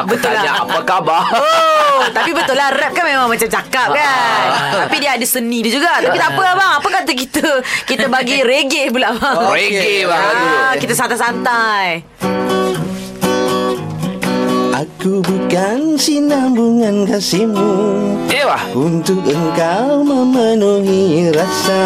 Aku 0.00 0.14
Betul 0.14 0.32
tanya 0.32 0.50
lah. 0.54 0.64
apa 0.64 0.78
khabar 0.82 1.24
Oh, 2.00 2.08
tapi 2.08 2.32
betul 2.32 2.56
lah 2.56 2.72
rap 2.72 2.92
kan 2.92 3.04
memang 3.04 3.28
macam 3.28 3.44
cakap 3.44 3.92
kan. 3.92 4.40
Tapi 4.80 4.96
dia 4.98 5.12
ada 5.12 5.26
seni 5.26 5.60
dia 5.60 5.68
juga. 5.70 6.00
Tapi 6.00 6.16
tak 6.16 6.32
apa 6.32 6.42
abang. 6.48 6.72
Apa 6.80 6.88
kata 6.90 7.12
kita 7.12 7.44
kita 7.84 8.08
bagi 8.08 8.40
reggae 8.40 8.88
pula 8.88 9.12
abang. 9.12 9.52
Reggae 9.52 10.08
bang. 10.08 10.24
Ah, 10.32 10.72
kita 10.74 10.96
santai-santai. 10.96 12.00
Aku 14.80 15.20
bukan 15.20 16.00
sinambungan 16.00 17.04
kasihmu. 17.04 17.68
Wah 18.48 18.64
Untuk 18.72 19.20
engkau 19.28 20.00
memenuhi 20.00 21.28
rasa. 21.36 21.84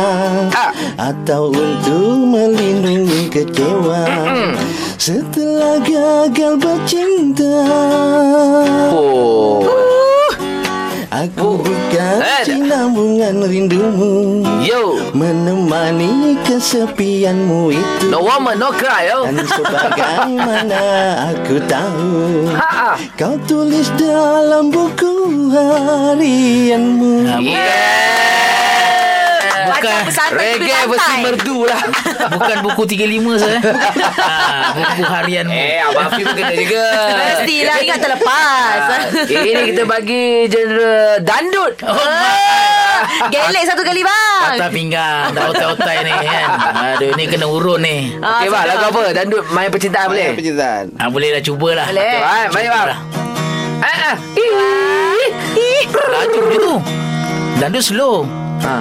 Ah. 0.55 0.71
Atau 0.95 1.51
untuk 1.51 2.15
melindungi 2.23 3.27
kecewa. 3.35 4.07
Setelah 4.95 5.83
gagal 5.83 6.55
bercinta. 6.55 7.67
Oh. 8.95 9.67
Aku 11.11 11.59
bukan 11.59 12.19
Eh, 12.23 12.43
sinambungan 12.47 13.43
rindumu 13.43 14.34
Yo. 14.65 15.13
Menemani 15.13 16.41
kesepianmu 16.41 17.69
itu. 17.69 18.09
No 18.09 18.25
woman 18.25 18.57
no 18.57 18.73
cry 18.73 19.13
yo. 19.13 19.29
Dan 19.29 19.45
sebagaimana 19.45 20.81
aku 21.37 21.61
tahu 21.69 22.49
Ha, 22.57 22.71
ha. 22.73 22.93
Kau 23.13 23.37
tulis 23.45 23.93
dalam 24.01 24.73
buku 24.73 25.53
harianmu. 25.53 27.29
Ah, 27.29 27.41
bukan, 29.69 30.05
Reggae 30.33 30.81
versi 30.89 31.13
merdu 31.21 31.59
lah. 31.69 31.83
Bukan 32.35 32.57
buku 32.65 32.83
35 32.89 33.37
saya. 33.37 33.61
ah, 34.25 34.73
buku 34.73 35.03
harian. 35.05 35.45
Eh 35.53 35.77
Abang 35.85 36.09
Afi 36.09 36.25
pun 36.25 36.33
kena 36.33 36.57
juga. 36.57 36.85
Mestilah 37.13 37.77
ingat 37.85 37.99
terlepas. 38.01 38.81
Ini 39.29 39.61
kita 39.77 39.83
bagi 39.85 40.49
genre 40.49 41.21
dandut 41.21 41.75
Oh, 41.85 41.97
Gelek 43.33 43.65
satu 43.67 43.83
kali 43.85 44.03
bang. 44.03 44.41
Patah 44.57 44.71
pinggang 44.71 45.33
Dah 45.33 45.51
otai-otai 45.51 45.97
ni 46.05 46.13
kan? 46.13 46.49
Aduh 46.97 47.11
ni 47.15 47.25
kena 47.29 47.47
urut 47.47 47.79
ni. 47.81 48.15
Ah, 48.21 48.43
Okey 48.43 48.49
bang 48.51 48.65
lagu 48.69 48.85
apa? 48.91 49.03
Dandut 49.13 49.43
main 49.53 49.69
percintaan 49.71 50.07
boleh? 50.11 50.33
Percintaan. 50.35 50.85
Ah, 50.99 51.09
Boleh 51.09 51.29
lah 51.33 51.43
cubalah. 51.43 51.87
Boleh. 51.89 52.03
Okey, 52.03 52.21
baik, 52.21 52.49
Baik 52.53 52.69
bang. 52.71 52.89
Ah, 53.85 53.97
ah. 54.13 54.17
Ih. 54.35 55.83
Laju 55.93 56.41
dia 56.51 56.59
tu. 56.59 56.75
Dandut 57.61 57.85
slow. 57.85 58.15
Ha. 58.65 58.75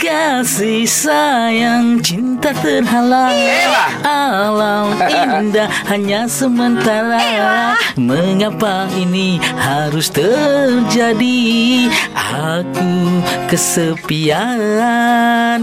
Kasih 0.00 0.88
sayang 0.88 2.00
cinta 2.00 2.29
terhalang. 2.40 3.36
Alam 4.02 4.96
indah 5.40 5.68
hanya 5.86 6.24
sementara. 6.26 7.76
Mengapa 7.94 8.88
ini 8.96 9.36
harus 9.60 10.08
terjadi? 10.08 11.38
Aku 12.16 13.22
kesepian. 13.46 14.56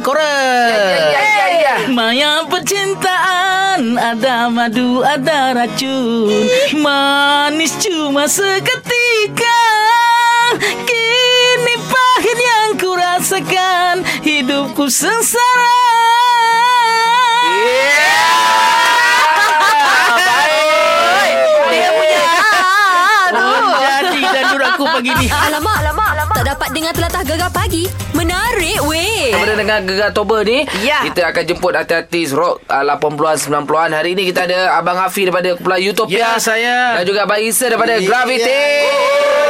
Korang 0.05 1.27
Maya 1.87 2.41
percintaan 2.49 3.97
Ada 3.97 4.49
madu, 4.49 5.01
ada 5.01 5.53
racun. 5.53 6.49
Manis 6.77 7.73
cuma 7.81 8.29
seketika. 8.29 9.61
Kini 10.57 11.75
pahit 11.85 12.39
yang 12.39 12.71
ku 12.79 12.95
rasakan 12.95 14.01
Hidupku 14.23 14.89
sengsara 14.89 15.96
Dia 21.67 21.89
punya 21.91 22.19
ah, 22.23 23.23
tu. 23.29 23.49
Jadi 23.77 24.21
dan 24.23 24.43
duraku 24.55 24.83
pagi 24.87 25.11
ni 25.19 25.27
Alamak, 25.29 25.75
alamak, 25.83 26.09
alamak. 26.15 26.35
Tak 26.37 26.45
dapat 26.55 26.69
dengar 26.73 26.91
telatah 26.95 27.23
gegar 27.27 27.51
pagi. 27.51 27.83
Menarik 28.15 28.79
weh. 28.87 29.29
Kepada 29.35 29.53
dengan 29.53 29.79
Gegar 29.85 30.09
Toba 30.15 30.41
ni 30.41 30.65
Ya. 30.81 31.05
Kita 31.05 31.29
akan 31.29 31.43
jemput 31.45 31.73
artis 31.75 32.33
rock 32.33 32.65
uh, 32.65 32.81
80-an 32.81 33.37
90-an 33.37 33.89
Hari 33.93 34.09
ini 34.17 34.23
kita 34.33 34.49
ada 34.49 34.73
Abang 34.73 34.97
Hafi 34.97 35.29
daripada 35.29 35.53
Kumpulan 35.53 35.79
Utopia 35.85 36.17
Ya, 36.17 36.31
saya. 36.41 36.97
Dan 36.97 37.05
juga 37.05 37.29
Abang 37.29 37.41
Isa 37.43 37.69
daripada 37.69 37.99
Ya. 38.01 39.46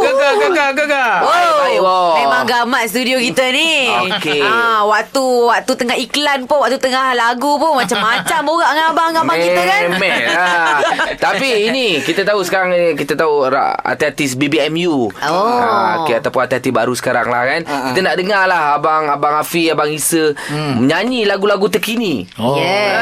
Gravity 0.00 0.20
Gagak, 0.20 0.32
gagak, 0.40 0.70
gagak 0.76 1.16
Baik, 1.20 1.50
baik, 1.60 1.80
wow. 1.84 2.12
Memang 2.20 2.42
gamat 2.48 2.84
studio 2.88 3.16
kita 3.20 3.44
ni. 3.52 3.88
Okey. 4.10 4.40
Ha, 4.42 4.84
waktu 4.88 5.24
waktu 5.46 5.72
tengah 5.76 5.96
iklan 5.98 6.40
pun, 6.48 6.58
waktu 6.64 6.78
tengah 6.80 7.12
lagu 7.12 7.60
pun 7.60 7.76
macam-macam 7.76 8.40
borak 8.46 8.70
dengan 8.72 8.86
abang-abang 8.92 9.38
kita 9.38 9.62
kan. 9.62 9.82
Memel 9.92 10.16
lah. 10.30 10.76
Tapi 11.24 11.48
ini 11.70 11.86
kita 12.00 12.24
tahu 12.24 12.40
sekarang 12.46 12.72
ni 12.72 12.82
kita 12.96 13.14
tahu 13.18 13.46
artis 13.50 14.36
BBMU. 14.36 15.10
Oh. 15.10 15.60
Ha, 15.60 16.04
okay, 16.04 16.18
ataupun 16.22 16.40
artis 16.46 16.72
baru 16.72 16.94
sekarang 16.96 17.28
lah 17.28 17.42
kan. 17.46 17.60
Ah, 17.66 17.72
ah. 17.72 17.84
Kita 17.92 17.98
nak 18.04 18.16
dengar 18.16 18.42
lah 18.48 18.62
abang 18.78 19.10
abang 19.10 19.34
Afi, 19.40 19.68
abang 19.68 19.90
Isa 19.90 20.32
menyanyi 20.50 21.26
lagu-lagu 21.28 21.66
terkini. 21.68 22.26
Oh. 22.40 22.56
Yeah. 22.56 22.94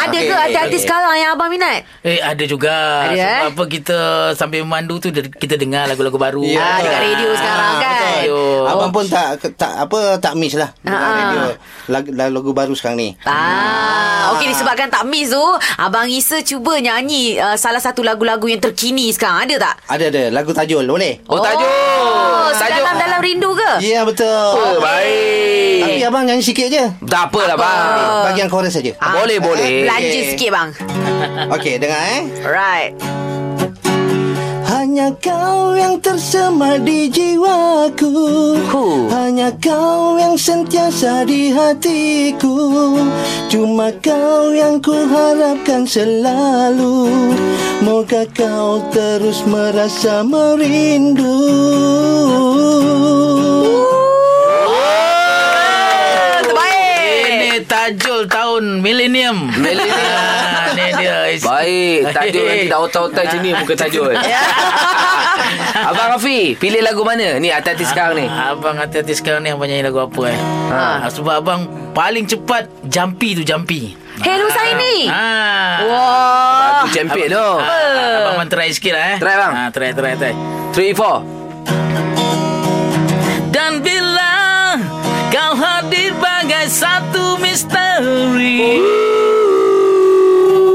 Ah, 0.00 0.06
Ada 0.08 0.18
ke 0.18 0.30
okey, 0.30 0.44
artis-artis 0.48 0.80
okey. 0.80 0.86
sekarang 0.86 1.14
yang 1.18 1.30
abang 1.36 1.50
minat? 1.50 1.82
Eh 2.00 2.22
ada 2.22 2.44
juga 2.46 3.10
Ada, 3.10 3.16
Sebab 3.16 3.50
eh? 3.50 3.52
apa 3.52 3.64
kita 3.66 3.98
Sambil 4.38 4.62
memandu 4.62 5.02
tu 5.02 5.10
Kita 5.10 5.58
dengar 5.58 5.90
lagu-lagu 5.90 6.16
baru 6.16 6.29
Ya. 6.40 6.60
Ah, 6.60 6.78
dekat 6.78 7.00
radio 7.02 7.30
sekarang 7.32 7.74
kan. 7.76 7.98
Betul. 8.20 8.62
Abang 8.62 8.90
pun 8.90 9.04
tak 9.04 9.26
tak 9.54 9.72
apa 9.80 9.98
tak 10.16 10.32
miss 10.34 10.54
lah 10.54 10.70
Ah. 10.82 10.94
radio 11.18 11.40
lagu, 11.88 12.08
lagu 12.14 12.50
baru 12.52 12.72
sekarang 12.72 12.96
ni. 12.96 13.08
Ah, 13.24 14.30
okey 14.32 14.46
disebabkan 14.48 14.86
tak 14.86 15.02
miss 15.04 15.28
tu, 15.28 15.46
abang 15.76 16.06
Isa 16.06 16.38
cuba 16.40 16.78
nyanyi 16.78 17.34
uh, 17.34 17.56
salah 17.56 17.80
satu 17.80 18.00
lagu-lagu 18.00 18.46
yang 18.46 18.58
terkini 18.58 19.10
sekarang. 19.10 19.44
Ada 19.44 19.54
tak? 19.58 19.74
Ada 19.88 20.04
ada 20.08 20.22
lagu 20.30 20.50
Tajul 20.50 20.84
boleh? 20.84 21.18
Oh. 21.26 21.34
Oh, 21.34 21.42
tajuk. 21.42 21.66
dalam 22.60 22.94
dalam 22.96 23.18
rindu 23.18 23.50
ke? 23.52 23.70
Ya 23.82 24.04
betul. 24.04 24.28
Oh, 24.28 24.78
baik. 24.78 25.80
Tapi 25.80 26.04
abang 26.04 26.24
nyanyi 26.24 26.42
sikit 26.42 26.66
je. 26.68 26.84
Tak 27.02 27.32
apalah 27.32 27.56
bang. 27.56 27.86
Bagian 28.30 28.46
chorus 28.46 28.70
saja. 28.70 28.92
Ah, 28.96 29.16
Boleh, 29.16 29.40
boleh. 29.40 29.88
Belanja 29.88 30.20
sikit 30.30 30.50
bang. 30.52 30.68
Okey, 31.50 31.80
dengar 31.80 32.00
eh. 32.06 32.22
Alright. 32.44 32.92
Hanya 35.00 35.16
kau 35.16 35.72
yang 35.80 35.96
tersemar 35.96 36.76
di 36.84 37.08
jiwaku. 37.08 38.12
Huh. 38.68 39.08
Hanya 39.08 39.48
kau 39.56 40.20
yang 40.20 40.36
sentiasa 40.36 41.24
di 41.24 41.48
hatiku. 41.48 43.00
Cuma 43.48 43.96
kau 44.04 44.52
yang 44.52 44.76
ku 44.84 44.92
harapkan 44.92 45.88
selalu. 45.88 47.08
Moga 47.80 48.28
kau 48.36 48.84
terus 48.92 49.40
merasa 49.48 50.20
merindu. 50.20 51.48
Terbaik. 56.44 57.24
Ini 57.24 57.64
tajul 57.64 58.28
milenium. 58.80 59.36
Millennium. 59.52 59.94
Ah, 59.94 60.48
Ni 60.70 60.86
dia. 60.94 61.14
Baik, 61.46 61.98
tajuk 62.10 62.42
yang 62.46 62.58
tidak 62.64 62.78
otak-otak 62.82 63.22
macam 63.24 63.38
ni 63.38 63.50
bukan 63.54 63.76
tajuk. 63.76 64.04
Abang 65.82 66.08
Afi, 66.14 66.54
pilih 66.54 66.80
lagu 66.80 67.00
mana? 67.00 67.36
Ni 67.36 67.48
artis 67.48 67.86
sekarang 67.86 68.16
ni. 68.16 68.24
Abang 68.26 68.74
hati-hati 68.74 69.12
sekarang 69.12 69.40
ni 69.40 69.48
Abang 69.48 69.66
nyanyi 69.66 69.82
lagu 69.82 69.98
apa 69.98 70.20
eh 70.26 70.36
ha. 70.68 71.06
Sebab 71.06 71.36
abang 71.36 71.60
Paling 71.90 72.24
cepat 72.24 72.68
Jumpy 72.84 73.32
tu 73.32 73.42
Jumpy 73.42 73.96
Hello 74.20 74.46
Saini. 74.48 75.06
ha. 75.06 75.22
Wah. 75.82 76.60
Lagu 76.78 76.86
champion 76.92 77.26
tu. 77.30 77.46
Ah, 77.56 78.18
Abang 78.20 78.34
man 78.36 78.46
try 78.46 78.68
sikit 78.68 78.92
lah 78.92 79.02
eh 79.10 79.16
Try, 79.18 79.34
bang. 79.34 79.52
ha, 79.52 79.62
Try 79.70 79.88
try 79.90 80.12
try 80.14 80.32
3 80.70 80.92
4. 80.92 83.50
Dan 83.50 83.80
bila 83.80 84.32
Kau 85.28 85.52
hadir 85.52 86.12
bagai 86.12 86.29
satu 86.70 87.42
misteri. 87.42 88.78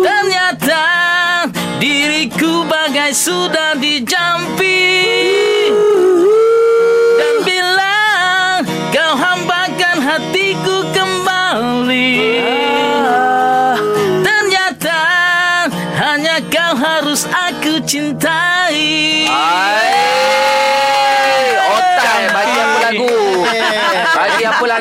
Ternyata 0.04 0.84
Diriku 1.80 2.68
bagai 2.68 3.16
sudah 3.16 3.80
dijampi 3.80 4.55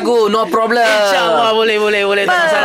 lagu? 0.05 0.29
No 0.29 0.45
problem. 0.45 0.85
InsyaAllah 0.85 1.49
boleh 1.57 1.77
boleh 1.81 2.01
boleh 2.05 2.23
Tak 2.29 2.37
masalah. 2.37 2.64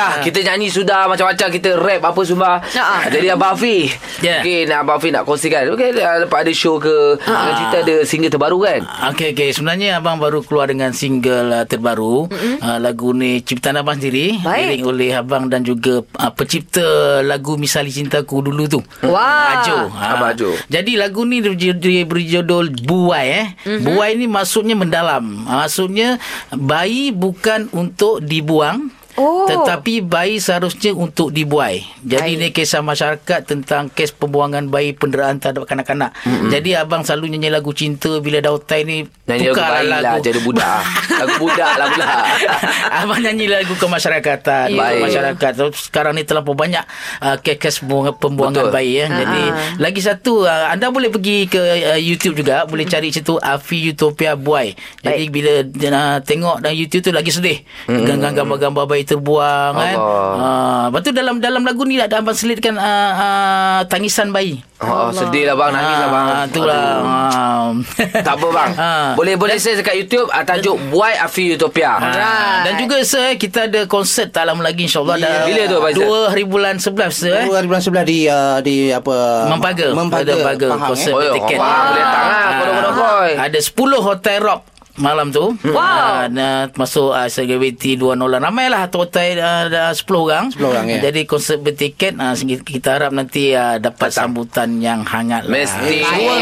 Ha. 0.00 0.08
Lah 0.16 0.24
Kita 0.24 0.40
nyanyi 0.40 0.72
sudah 0.72 1.04
Macam-macam 1.04 1.46
Kita 1.52 1.76
rap 1.76 2.00
apa 2.08 2.20
semua. 2.24 2.64
Ha. 2.64 3.12
Jadi 3.12 3.28
Abang 3.28 3.52
Afi 3.52 3.92
Ya. 4.20 4.44
Okey 4.44 4.68
nak 4.68 4.84
Abang 4.84 5.00
Afi 5.00 5.08
nak 5.12 5.24
kongsikan. 5.24 5.72
Okey 5.72 5.96
lepas 5.96 6.44
ada 6.44 6.52
show 6.52 6.76
ke 6.76 7.16
Dengan 7.20 7.52
cerita 7.56 7.76
ada 7.84 7.96
single 8.04 8.32
terbaru 8.32 8.58
kan? 8.60 8.80
Okey 9.12 9.32
okey. 9.32 9.50
Sebenarnya 9.56 10.00
abang 10.00 10.20
baru 10.20 10.44
keluar 10.44 10.68
dengan 10.68 10.92
single 10.92 11.52
uh, 11.52 11.64
terbaru. 11.64 12.28
Uh, 12.60 12.78
lagu 12.80 13.16
ni 13.16 13.40
ciptaan 13.40 13.80
abang 13.80 13.96
sendiri 13.96 14.40
Baik. 14.44 14.76
diiring 14.76 14.84
oleh 14.84 15.10
abang 15.16 15.48
dan 15.48 15.64
juga 15.64 16.04
uh, 16.04 16.32
pencipta 16.36 17.20
lagu 17.24 17.56
Misali 17.56 17.88
Cintaku 17.88 18.44
dulu 18.44 18.68
tu. 18.68 18.80
Wah. 19.08 19.64
Ajo. 19.64 19.88
Abang 19.88 20.36
Ajo. 20.36 20.52
Jadi 20.68 21.00
lagu 21.00 21.24
ni 21.24 21.40
dia, 21.40 22.04
berjudul 22.04 22.76
Buai 22.84 23.26
eh. 23.28 23.46
Buai 23.80 24.20
ni 24.20 24.28
maksudnya 24.28 24.76
mendalam. 24.76 25.48
Maksudnya 25.48 26.20
bayi 26.52 27.10
bukan 27.10 27.72
untuk 27.72 28.20
dibuang 28.20 28.99
Oh. 29.20 29.44
Tetapi 29.44 30.00
bayi 30.00 30.40
seharusnya 30.40 30.96
untuk 30.96 31.28
dibuai. 31.28 31.84
Jadi 32.00 32.40
Baik. 32.40 32.40
ni 32.40 32.48
kisah 32.56 32.80
masyarakat 32.80 33.40
tentang 33.44 33.92
kes 33.92 34.16
pembuangan 34.16 34.72
bayi 34.72 34.96
penderaan 34.96 35.36
terhadap 35.36 35.68
kanak-kanak. 35.68 36.16
Mm-hmm. 36.24 36.48
Jadi 36.48 36.70
abang 36.72 37.04
selalu 37.04 37.36
nyanyi 37.36 37.52
lagu 37.52 37.76
cinta 37.76 38.16
bila 38.24 38.40
dah 38.40 38.56
otai 38.56 38.88
ni 38.88 39.04
Nyanyi 39.28 39.52
lagu 39.52 39.60
tukarlah 39.60 39.76
bayi 39.76 39.90
lah 39.92 40.00
lagu. 40.00 40.24
Jadi 40.24 40.40
budak 40.40 40.82
Lagu 41.20 41.34
budak 41.36 41.72
lah 41.76 41.86
pula 41.92 42.06
abang 43.04 43.20
nyanyi 43.20 43.46
lagu 43.52 43.74
kemasyarakatan. 43.76 44.66
Baik. 44.72 45.00
masyarakat. 45.04 45.52
So, 45.52 45.64
Sekarang 45.76 46.16
ni 46.16 46.24
terlampau 46.24 46.56
banyak 46.56 46.82
uh, 47.20 47.36
kes-kes 47.44 47.84
pembuangan, 47.84 48.16
pembuangan 48.16 48.64
Betul. 48.72 48.74
bayi 48.74 49.04
ya. 49.04 49.06
Jadi 49.12 49.42
lagi 49.76 50.00
satu 50.00 50.48
uh, 50.48 50.72
anda 50.72 50.88
boleh 50.88 51.12
pergi 51.12 51.44
ke 51.44 51.60
uh, 51.60 52.00
YouTube 52.00 52.40
juga 52.40 52.64
boleh 52.64 52.88
cari 52.88 53.12
situ 53.12 53.36
Afi 53.36 53.92
Utopia 53.92 54.32
Buai. 54.32 54.72
Jadi 55.04 55.28
bila 55.28 55.60
uh, 55.60 56.18
tengok 56.24 56.64
dalam 56.64 56.72
YouTube 56.72 57.04
tu 57.04 57.12
lagi 57.12 57.28
sedih. 57.28 57.60
Dengan 57.84 58.32
gambar-gambar 58.32 58.88
bayi 58.88 59.04
terbuang 59.10 59.72
kan. 59.74 59.94
Allah. 59.94 60.30
Uh, 60.30 60.82
lepas 60.88 61.00
tu 61.02 61.10
dalam 61.10 61.34
dalam 61.36 61.62
lagu 61.62 61.82
ni 61.82 61.98
ada 61.98 62.16
abang 62.16 62.32
selitkan 62.32 62.74
uh, 62.74 62.84
uh, 63.12 63.78
tangisan 63.84 64.30
bayi. 64.30 64.62
Oh, 64.80 65.12
sedih 65.12 65.44
lah 65.44 65.60
bang 65.60 65.76
Nangis 65.76 65.92
lah 65.94 66.08
bang 66.08 66.26
Ah, 66.26 66.42
itulah. 66.48 66.84
Ah. 67.04 67.68
Tak 68.24 68.32
apa 68.32 68.48
bang 68.48 68.70
Ah. 68.72 69.12
Boleh 69.12 69.36
boleh 69.36 69.60
saya 69.60 69.76
dekat 69.76 69.92
YouTube 69.94 70.32
ah, 70.32 70.40
Tajuk 70.40 70.80
Buai 70.88 71.20
Afi 71.20 71.52
Utopia 71.52 72.00
Ah, 72.00 72.64
Dan 72.64 72.80
juga 72.80 73.04
sir 73.04 73.36
kita 73.36 73.68
ada 73.68 73.84
konsert 73.84 74.32
tak 74.32 74.48
lama 74.48 74.64
lagi 74.64 74.88
insyaAllah 74.88 75.20
Ya. 75.20 75.28
dah 75.28 75.36
Bila 75.44 75.62
tu, 75.66 75.76
Izzat? 75.84 76.08
2 76.24 76.32
hari 76.32 76.44
bulan 76.44 76.74
11 76.80 76.96
sir 77.12 77.28
eh. 77.28 77.44
Dua 77.44 77.60
hari 77.60 77.68
bulan 77.68 77.82
sebelah 77.82 78.04
di 78.04 78.18
uh, 78.24 78.56
di 78.58 78.88
apa 78.88 79.16
Mempaga 79.52 79.86
Mempaga 79.92 80.32
Ada 80.32 80.44
Paga 80.48 80.66
Pahang, 80.72 80.88
Konsert 80.88 81.12
Oh, 81.12 81.20
eh? 81.20 81.28
ya, 81.28 81.32
tiket 81.36 81.58
faham. 81.60 81.84
Boleh 81.84 82.00
datang 82.00 82.24
lah, 82.24 82.40
Ah, 82.40 82.92
boy. 82.96 83.30
Ada 83.36 83.58
10 83.60 83.76
hotel 84.00 84.36
rock 84.40 84.60
malam 85.00 85.32
tu. 85.32 85.56
Wow. 85.64 86.28
Uh, 86.28 86.64
masuk 86.76 87.10
uh, 87.10 87.26
Gravity 87.26 87.96
206. 87.96 88.38
Ramailah 88.38 88.86
total 88.88 89.34
uh, 89.36 89.64
dah 89.66 89.90
10 89.90 90.04
orang. 90.14 90.44
10 90.52 90.60
orang, 90.62 90.84
ya. 90.86 90.98
Jadi 91.02 91.20
konsert 91.24 91.58
bertiket 91.58 92.14
uh, 92.14 92.36
kita 92.60 92.88
harap 92.94 93.10
nanti 93.10 93.50
uh, 93.52 93.76
dapat 93.76 94.12
Datang. 94.12 94.30
sambutan 94.30 94.78
yang 94.78 95.02
hangat 95.02 95.44
lah. 95.44 95.52
Mesti. 95.52 95.98
Dua, 96.04 96.34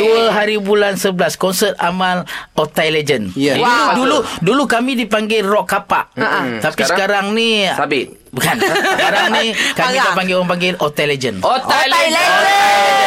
dua 0.00 0.22
hari 0.30 0.56
bulan 0.56 0.94
11 0.94 1.14
konsert 1.36 1.74
amal 1.76 2.22
Otai 2.54 2.88
Legend. 2.88 3.34
Dulu, 3.34 3.60
Wow. 3.60 3.90
dulu 3.94 4.16
dulu 4.40 4.62
kami 4.64 4.94
dipanggil 4.94 5.42
Rock 5.42 5.68
Kapak. 5.68 6.14
Mm-mm. 6.14 6.62
Tapi 6.62 6.80
Sekarang? 6.80 7.26
sekarang, 7.26 7.26
ni 7.34 7.66
Sabit. 7.68 8.23
Bukan. 8.34 8.54
Sekarang 8.58 9.26
ni 9.32 9.46
kami 9.78 9.94
Parah. 9.94 10.04
dah 10.04 10.12
panggil 10.12 10.34
orang 10.36 10.50
panggil 10.50 10.72
Otai 10.76 11.06
Legend. 11.06 11.36
Oh, 11.40 11.54
Thailand. 11.56 12.10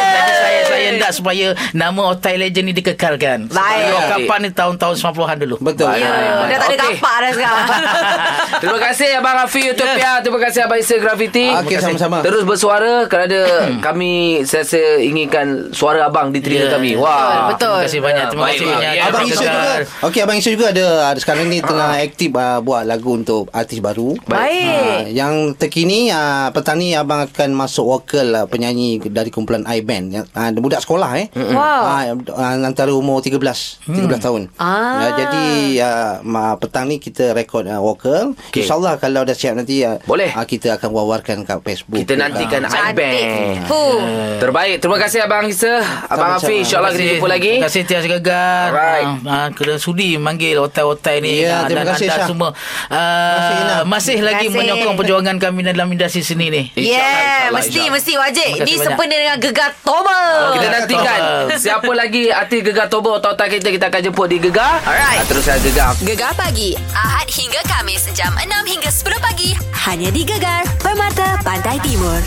Jadi 0.08 0.32
saya 0.34 0.60
saya 0.64 0.84
hendak 0.90 1.10
supaya 1.12 1.46
nama 1.72 2.00
Otai 2.08 2.36
Legend 2.36 2.64
ni 2.64 2.74
dikekalkan. 2.74 3.38
Baik. 3.48 3.84
Rock 3.88 4.04
Kapak 4.10 4.36
ni 4.38 4.48
tahun-tahun 4.50 4.94
90-an 4.96 5.36
dulu. 5.38 5.56
Betul. 5.60 5.92
Ya, 5.94 6.08
Baik, 6.08 6.32
dah 6.48 6.58
tak 6.58 6.68
ada 6.68 6.76
Okey. 6.78 6.78
kapak 6.94 7.16
dah 7.18 7.30
sekarang. 7.30 7.66
Terima 8.62 8.78
kasih 8.80 9.08
Abang 9.14 9.36
Rafi 9.36 9.62
Utopia. 9.68 10.10
Terima 10.20 10.38
kasih 10.38 10.60
Abang 10.64 10.78
Isa 10.78 10.94
Graffiti. 10.96 11.46
Okey, 11.50 11.60
Terima 11.68 11.80
kasih. 11.84 11.86
sama-sama. 11.94 12.18
Terus 12.20 12.42
bersuara 12.42 12.92
kerana 13.04 13.40
kami 13.78 14.12
saya, 14.42 14.64
saya 14.64 14.98
inginkan 14.98 15.46
suara 15.70 16.04
abang 16.04 16.30
di 16.30 16.40
telinga 16.40 16.66
Ya. 16.66 16.72
kami. 16.72 16.90
Wah. 16.94 17.50
Betul. 17.50 17.68
Terima 17.78 17.84
kasih 17.84 18.00
banyak. 18.00 18.24
Terima 18.28 18.44
kasih 18.46 18.64
banyak. 18.66 18.90
Ya, 18.90 19.02
Abang 19.04 19.24
Isa 19.24 19.36
juga. 19.38 19.70
Okey, 20.02 20.20
Abang 20.22 20.36
Isa 20.36 20.48
juga 20.50 20.66
ada, 20.70 20.86
sekarang 21.14 21.44
ni 21.46 21.58
tengah 21.60 21.90
aktif 21.98 22.30
uh, 22.30 22.58
buat 22.58 22.82
lagu 22.82 23.10
untuk 23.14 23.48
artis 23.50 23.78
baru. 23.78 24.14
Baik. 24.24 25.12
Ah, 25.18 25.26
yang 25.26 25.34
terkini 25.52 26.08
uh, 26.08 26.46
petang 26.48 26.78
ni 26.78 26.94
abang 26.94 27.18
akan 27.20 27.50
masuk 27.52 27.82
vokal 27.84 28.30
uh, 28.32 28.46
penyanyi 28.46 29.02
dari 29.02 29.28
kumpulan 29.28 29.66
I-Band 29.66 30.06
yang 30.08 30.24
uh, 30.28 30.54
budak 30.54 30.78
sekolah 30.78 31.10
eh. 31.16 31.26
Wow. 31.34 31.58
Ah, 31.58 32.02
uh, 32.14 32.54
antara 32.62 32.92
umur 32.92 33.18
13 33.18 33.34
13 33.34 33.90
tahun. 34.16 34.42
Ah. 34.54 35.02
Uh, 35.02 35.10
jadi 35.16 35.44
uh, 35.80 36.12
ma- 36.22 36.54
petang 36.54 36.86
ni 36.86 36.98
kita 36.98 37.32
rekod 37.32 37.66
uh, 37.66 37.78
vokal. 37.78 38.38
Okey. 38.48 38.62
InsyaAllah 38.62 38.94
kalau 38.96 39.22
dah 39.22 39.34
siap 39.34 39.54
nanti 39.54 39.82
uh, 39.82 39.98
Boleh. 40.04 40.30
Uh, 40.30 40.44
kita 40.44 40.78
akan 40.78 40.88
wawarkan 40.88 41.42
kat 41.42 41.58
Facebook. 41.60 41.98
Kita 41.98 42.14
nantikan 42.14 42.62
Cantik. 42.62 42.94
iBand. 42.94 43.66
Huh. 43.66 43.98
Terbaik. 44.38 44.78
Terima 44.78 44.98
kasih 44.98 45.18
Abang 45.20 45.44
Isa. 45.44 45.82
Abang. 46.06 46.38
Hafiz. 46.38 46.62
InsyaAllah 46.62 46.94
kita 46.94 47.18
jumpa 47.18 47.26
lagi. 47.26 47.52
Terima 47.56 47.66
kasih 47.66 47.82
Tias 47.82 48.06
Gegar. 48.06 48.70
Alright. 48.70 49.06
Ah, 49.24 49.34
ah, 49.34 49.48
kena 49.50 49.74
sudi 49.76 50.14
manggil 50.14 50.54
otai-otai 50.58 51.18
ni. 51.18 51.42
Ya, 51.42 51.58
Ah, 51.58 51.66
terima 51.66 51.82
dan 51.82 51.90
kasih, 51.90 52.06
Syah. 52.06 52.26
semua 52.28 52.50
kasih, 52.88 53.56
Ina. 53.58 53.74
uh, 53.74 53.82
masih 53.84 54.16
lagi 54.20 54.46
Terima 54.46 54.54
kasih. 54.54 54.58
menyokong 54.68 54.96
perjuangan 55.08 55.40
kami 55.40 55.64
dalam 55.64 55.88
industri 55.88 56.20
seni 56.20 56.52
ni. 56.52 56.62
InsyaAllah, 56.68 56.84
Yeah, 56.84 57.48
mesti 57.48 57.80
mesti 57.88 58.12
wajib. 58.14 58.60
Ini 58.60 58.76
sempena 58.76 59.16
dengan 59.16 59.40
Gegar 59.40 59.72
Toba. 59.80 60.52
Kita 60.52 60.60
Oh, 60.60 60.72
nantikan 60.76 61.20
betul. 61.48 61.56
siapa 61.64 61.92
lagi 61.96 62.28
artis 62.28 62.60
Gegar 62.60 62.92
Toba 62.92 63.16
atau 63.16 63.32
otak 63.32 63.48
kita 63.50 63.72
kita 63.72 63.88
akan 63.88 64.00
jemput 64.04 64.28
di 64.28 64.36
Gegar. 64.36 64.84
Alright. 64.84 65.16
Ah, 65.16 65.24
Teruskan 65.24 65.64
Gegar. 65.64 65.96
Gegar 66.04 66.36
pagi 66.36 66.76
Ahad 66.92 67.24
hingga 67.26 67.64
Kamis 67.64 68.04
jam 68.12 68.36
6 68.36 68.44
hingga 68.68 68.90
10 68.92 69.16
pagi 69.18 69.56
hanya 69.88 70.12
di 70.12 70.22
Gegar 70.22 70.68
Permata 70.76 71.40
Pantai 71.40 71.80
Timur. 71.80 72.20